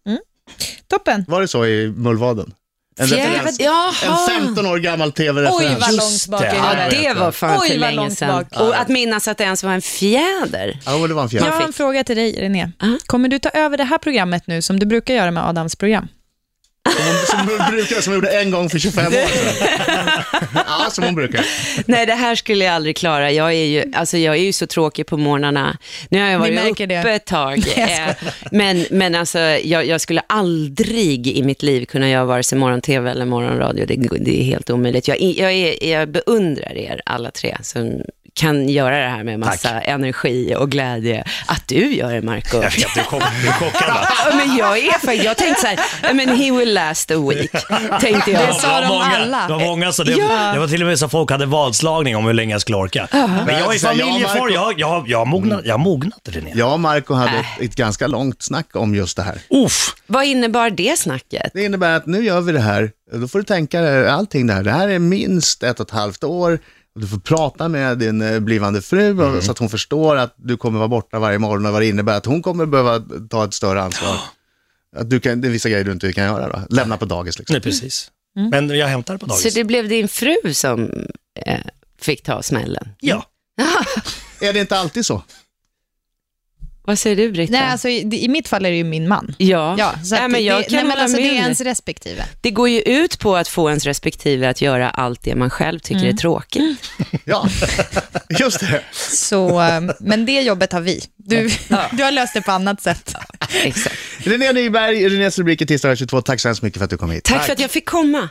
Toppen. 0.91 1.25
Var 1.29 1.41
det 1.41 1.49
så 1.49 1.67
i 1.67 1.89
Mullvaden? 1.97 2.53
En, 3.01 3.07
referens, 3.07 3.61
en 4.03 4.47
15 4.47 4.67
år 4.67 4.79
gammal 4.79 5.09
Oj, 5.09 5.13
tv-referens. 5.13 5.81
vad 5.81 5.93
Just 5.93 6.29
långt 6.29 6.41
bak 6.41 6.51
det. 6.51 6.57
Ja, 6.57 7.13
det 7.15 7.21
var 7.21 7.33
fan 7.33 7.59
Oj, 7.61 7.69
för 7.69 7.75
vad 7.75 7.81
länge 7.81 7.97
långt 7.97 8.19
sedan. 8.19 8.29
bak. 8.51 8.61
Och 8.61 8.81
att 8.81 8.89
minnas 8.89 9.29
att 9.29 9.39
det 9.39 9.45
ens 9.45 9.65
var 9.65 9.73
en 9.73 9.83
fjäder. 9.83 10.81
Ja, 10.87 11.07
det 11.09 11.15
var 11.15 11.23
en 11.23 11.29
fjäder. 11.29 11.47
Jag 11.47 11.55
har 11.55 11.63
en 11.63 11.73
fråga 11.73 12.05
till 12.05 12.17
dig, 12.17 12.33
René. 12.41 12.71
Ja. 12.81 12.87
Kommer 13.07 13.29
du 13.29 13.39
ta 13.39 13.49
över 13.49 13.77
det 13.77 13.85
här 13.85 13.99
programmet 13.99 14.47
nu, 14.47 14.63
som 14.63 14.79
du 14.81 14.87
brukar 14.87 15.15
göra 15.15 15.31
med 15.31 15.49
Adams 15.49 15.77
program? 15.77 16.09
Som 16.97 17.07
hon, 17.07 17.27
som 17.27 17.39
hon 17.39 17.71
brukar, 17.71 18.01
som 18.01 18.13
hon 18.13 18.23
gjorde 18.23 18.41
en 18.41 18.51
gång 18.51 18.71
för 18.71 18.79
25 18.79 19.07
år 19.07 19.11
sedan. 19.11 20.25
Ja, 20.55 20.91
som 20.91 21.05
hon 21.05 21.15
brukar. 21.15 21.47
Nej, 21.87 22.07
det 22.07 22.15
här 22.15 22.35
skulle 22.35 22.65
jag 22.65 22.75
aldrig 22.75 22.97
klara. 22.97 23.33
Jag 23.33 23.53
är 23.53 23.65
ju, 23.65 23.85
alltså, 23.95 24.17
jag 24.19 24.35
är 24.35 24.43
ju 24.43 24.53
så 24.53 24.67
tråkig 24.67 25.07
på 25.07 25.17
morgnarna. 25.17 25.79
Nu 26.09 26.21
har 26.21 26.29
jag 26.29 26.39
varit 26.39 26.71
uppe 26.71 26.87
det. 26.87 26.95
ett 26.95 27.25
tag. 27.25 27.65
Eh, 27.81 28.15
men, 28.51 28.87
men 28.91 29.15
alltså, 29.15 29.39
jag, 29.39 29.87
jag 29.87 30.01
skulle 30.01 30.23
aldrig 30.27 31.27
i 31.27 31.43
mitt 31.43 31.63
liv 31.63 31.85
kunna 31.85 32.11
göra 32.11 32.25
vare 32.25 32.43
sig 32.43 32.59
morgon-tv 32.59 33.11
eller 33.11 33.25
morgonradio. 33.25 33.87
Det, 33.87 33.97
det 34.21 34.41
är 34.41 34.45
helt 34.45 34.71
omöjligt. 34.71 35.09
Jag, 35.09 35.21
jag, 35.21 35.53
är, 35.53 35.91
jag 35.91 36.09
beundrar 36.09 36.77
er 36.77 37.01
alla 37.07 37.31
tre 37.31 37.57
som 37.63 38.03
kan 38.35 38.69
göra 38.69 38.99
det 38.99 39.09
här 39.11 39.25
med 39.25 39.39
massa 39.41 39.81
energi 39.81 40.55
och 40.59 40.71
glädje. 40.71 41.25
Att 41.47 41.63
du 41.69 41.95
gör 41.95 42.13
det, 42.13 42.23
Marco. 42.23 42.57
Jag 42.57 42.63
vet, 42.63 42.95
du 42.95 43.01
är 43.01 43.05
är 43.49 43.53
chockad 43.53 44.07
men 44.37 44.57
jag 44.57 44.79
är 44.79 44.91
faktiskt, 44.93 45.25
jag 45.25 45.37
tänkte 45.37 45.61
så 45.61 45.67
här, 45.67 45.79
"Ja, 46.03 46.13
men 46.13 46.29
he 46.29 46.51
will 46.53 46.75
last 46.75 47.11
a 47.11 47.15
week, 47.31 47.51
tänkte 48.01 48.31
jag. 48.31 48.49
Det 48.49 48.55
sa 48.55 48.81
de 48.81 48.87
många, 48.89 49.05
alla. 49.05 49.47
Det 49.49 49.53
var 49.53 49.61
många 49.61 49.93
så 49.93 50.05
det, 50.05 50.13
Ja. 50.13 50.51
det 50.55 50.59
var 50.61 50.69
till 50.69 50.83
och 50.83 50.89
med 50.89 50.99
så 50.99 51.09
folk 51.09 51.31
hade 51.31 51.47
vadslagning 51.47 52.17
om 52.17 52.27
hur 52.27 52.33
länge 52.33 52.55
jag 52.55 52.61
skulle 52.61 52.77
orka. 52.79 53.09
Men 53.13 53.59
jag 53.59 53.75
är 53.75 53.79
Så 53.79 53.87
här, 53.87 53.95
jag 53.95 54.07
och 54.07 54.13
familjefar, 54.13 54.41
Marco- 54.41 54.53
jag, 54.55 54.81
jag, 54.81 55.09
jag, 55.09 55.19
har 55.19 55.27
mognat, 55.27 55.61
jag 55.65 55.75
har 55.75 55.79
mognat 55.79 56.21
René. 56.25 56.53
Jag 56.55 56.73
och 56.73 56.81
Marco 56.81 57.15
hade 57.15 57.31
Äh. 57.31 57.39
ett, 57.59 57.63
ett 57.63 57.75
ganska 57.77 58.07
långt 58.07 58.43
snack 58.43 58.77
om 58.77 58.95
just 58.95 59.17
det 59.17 59.23
här. 59.23 59.39
Uff, 59.51 59.95
Vad 60.07 60.25
innebar 60.25 60.71
det 60.71 60.99
snacket? 60.99 61.51
Det 61.55 61.65
innebär 61.65 61.97
att 61.97 62.07
nu 62.07 62.25
gör 62.25 62.41
vi 62.41 62.53
det 62.53 62.61
här, 62.61 62.91
då 63.13 63.29
får 63.29 63.39
du 63.39 63.45
tänka 63.45 63.81
dig 63.81 64.09
allting 64.09 64.47
det 64.47 64.53
här. 64.55 64.63
Det 64.63 64.71
här 64.71 64.89
är 64.89 64.99
minst 64.99 65.63
ett 65.63 65.81
och 65.81 65.87
ett 65.87 65.93
halvt 65.95 66.25
år. 66.25 66.59
Du 67.01 67.07
får 67.07 67.19
prata 67.19 67.69
med 67.69 67.99
din 67.99 68.23
eh, 68.23 68.41
blivande 68.41 68.83
fru 68.83 69.11
Mm. 69.11 69.43
så 69.43 69.51
att 69.51 69.59
hon 69.59 69.69
förstår 69.69 70.17
att 70.17 70.35
du 70.37 70.57
kommer 70.57 70.79
vara 70.79 70.89
borta 70.89 71.19
varje 71.19 71.39
morgon 71.39 71.67
och 71.67 71.73
vad 71.73 71.83
det 71.83 71.87
innebär 71.87 72.17
att 72.17 72.27
hon 72.27 72.43
kommer 72.43 72.67
behöva 72.67 73.03
ta 73.31 73.45
ett 73.45 73.55
större 73.55 73.83
ansvar. 73.83 74.17
Att 74.97 75.11
du 75.11 75.21
kan, 75.21 75.41
det 75.41 75.49
är 75.49 75.53
vissa 75.53 75.69
grejer 75.69 75.85
du 75.85 75.93
inte 75.93 76.13
kan 76.13 76.25
göra 76.25 76.49
då. 76.49 76.77
Lämna 76.77 76.97
på 76.97 77.05
dagis 77.05 77.39
liksom. 77.39 77.55
Nej, 77.55 77.63
precis. 77.63 78.11
Men 78.51 78.69
jag 78.71 78.87
hämtar 78.87 79.17
på 79.17 79.27
dagis. 79.27 79.43
Så 79.43 79.49
det 79.59 79.65
blev 79.65 79.89
din 79.89 80.09
fru 80.09 80.55
som 80.55 80.91
eh, 81.47 81.59
fick 82.01 82.23
ta 82.23 82.43
smällen? 82.43 82.89
Ja. 83.01 83.27
Är 84.41 84.53
det 84.53 84.61
inte 84.61 84.79
alltid 84.79 85.07
så? 85.07 85.23
Vad 86.91 86.99
säger 86.99 87.17
du 87.17 87.33
Britta? 87.33 87.53
Nej, 87.53 87.63
alltså, 87.71 87.89
i, 87.89 88.25
i 88.25 88.29
mitt 88.29 88.49
fall 88.49 88.67
är 88.67 88.71
det 88.71 88.77
ju 88.77 88.85
min 88.85 89.09
man. 89.09 89.35
ja, 89.39 89.75
Ja, 89.79 89.95
så 90.05 90.15
nej, 90.15 90.29
men 90.29 90.45
jag 90.45 90.59
det, 90.59 90.63
kan 90.65 90.75
nej, 90.77 90.85
men 90.85 90.99
alltså, 90.99 91.17
det 91.17 91.23
är 91.29 91.35
ens 91.35 91.61
respektive. 91.61 92.25
Det 92.41 92.51
går 92.51 92.69
ju 92.69 92.81
ut 92.81 93.19
på 93.19 93.37
att 93.37 93.49
få 93.49 93.69
ens 93.69 93.85
respektive 93.87 94.49
att 94.49 94.63
göra 94.63 94.91
allt 94.91 95.23
det 95.23 95.35
man 95.35 95.51
själv 95.51 95.79
tycker 95.79 96.01
Mm. 96.01 96.13
är 96.15 96.17
tråkigt. 96.19 96.91
Ja, 97.25 97.49
just 98.41 98.61
det. 98.61 98.81
Så, 98.93 99.61
eh, 99.63 99.81
men 100.01 100.27
det 100.27 100.41
jobbet 100.41 100.73
har 100.73 100.81
vi. 100.81 101.01
Du, 101.17 101.49
du 101.93 102.03
har 102.05 102.11
löst 102.13 102.35
det 102.35 102.41
på 102.43 102.53
annat 102.53 102.83
sätt. 102.83 103.15
Exakt. 103.65 103.97
René 104.19 104.53
Nyberg, 104.53 105.09
Renés 105.09 105.39
rubriker 105.39 105.67
tisdagar 105.67 105.97
22. 105.97 106.23
Tack 106.23 106.41
så 106.41 106.49
hemskt 106.49 106.63
mycket 106.63 106.79
för 106.79 106.85
att 106.85 106.91
du 106.91 106.97
kom 106.97 107.11
hit. 107.11 107.25
Tack 107.25 107.47
för 107.47 107.53
att 107.53 107.59
jag 107.61 107.71
fick 107.71 107.89
komma. 107.89 108.29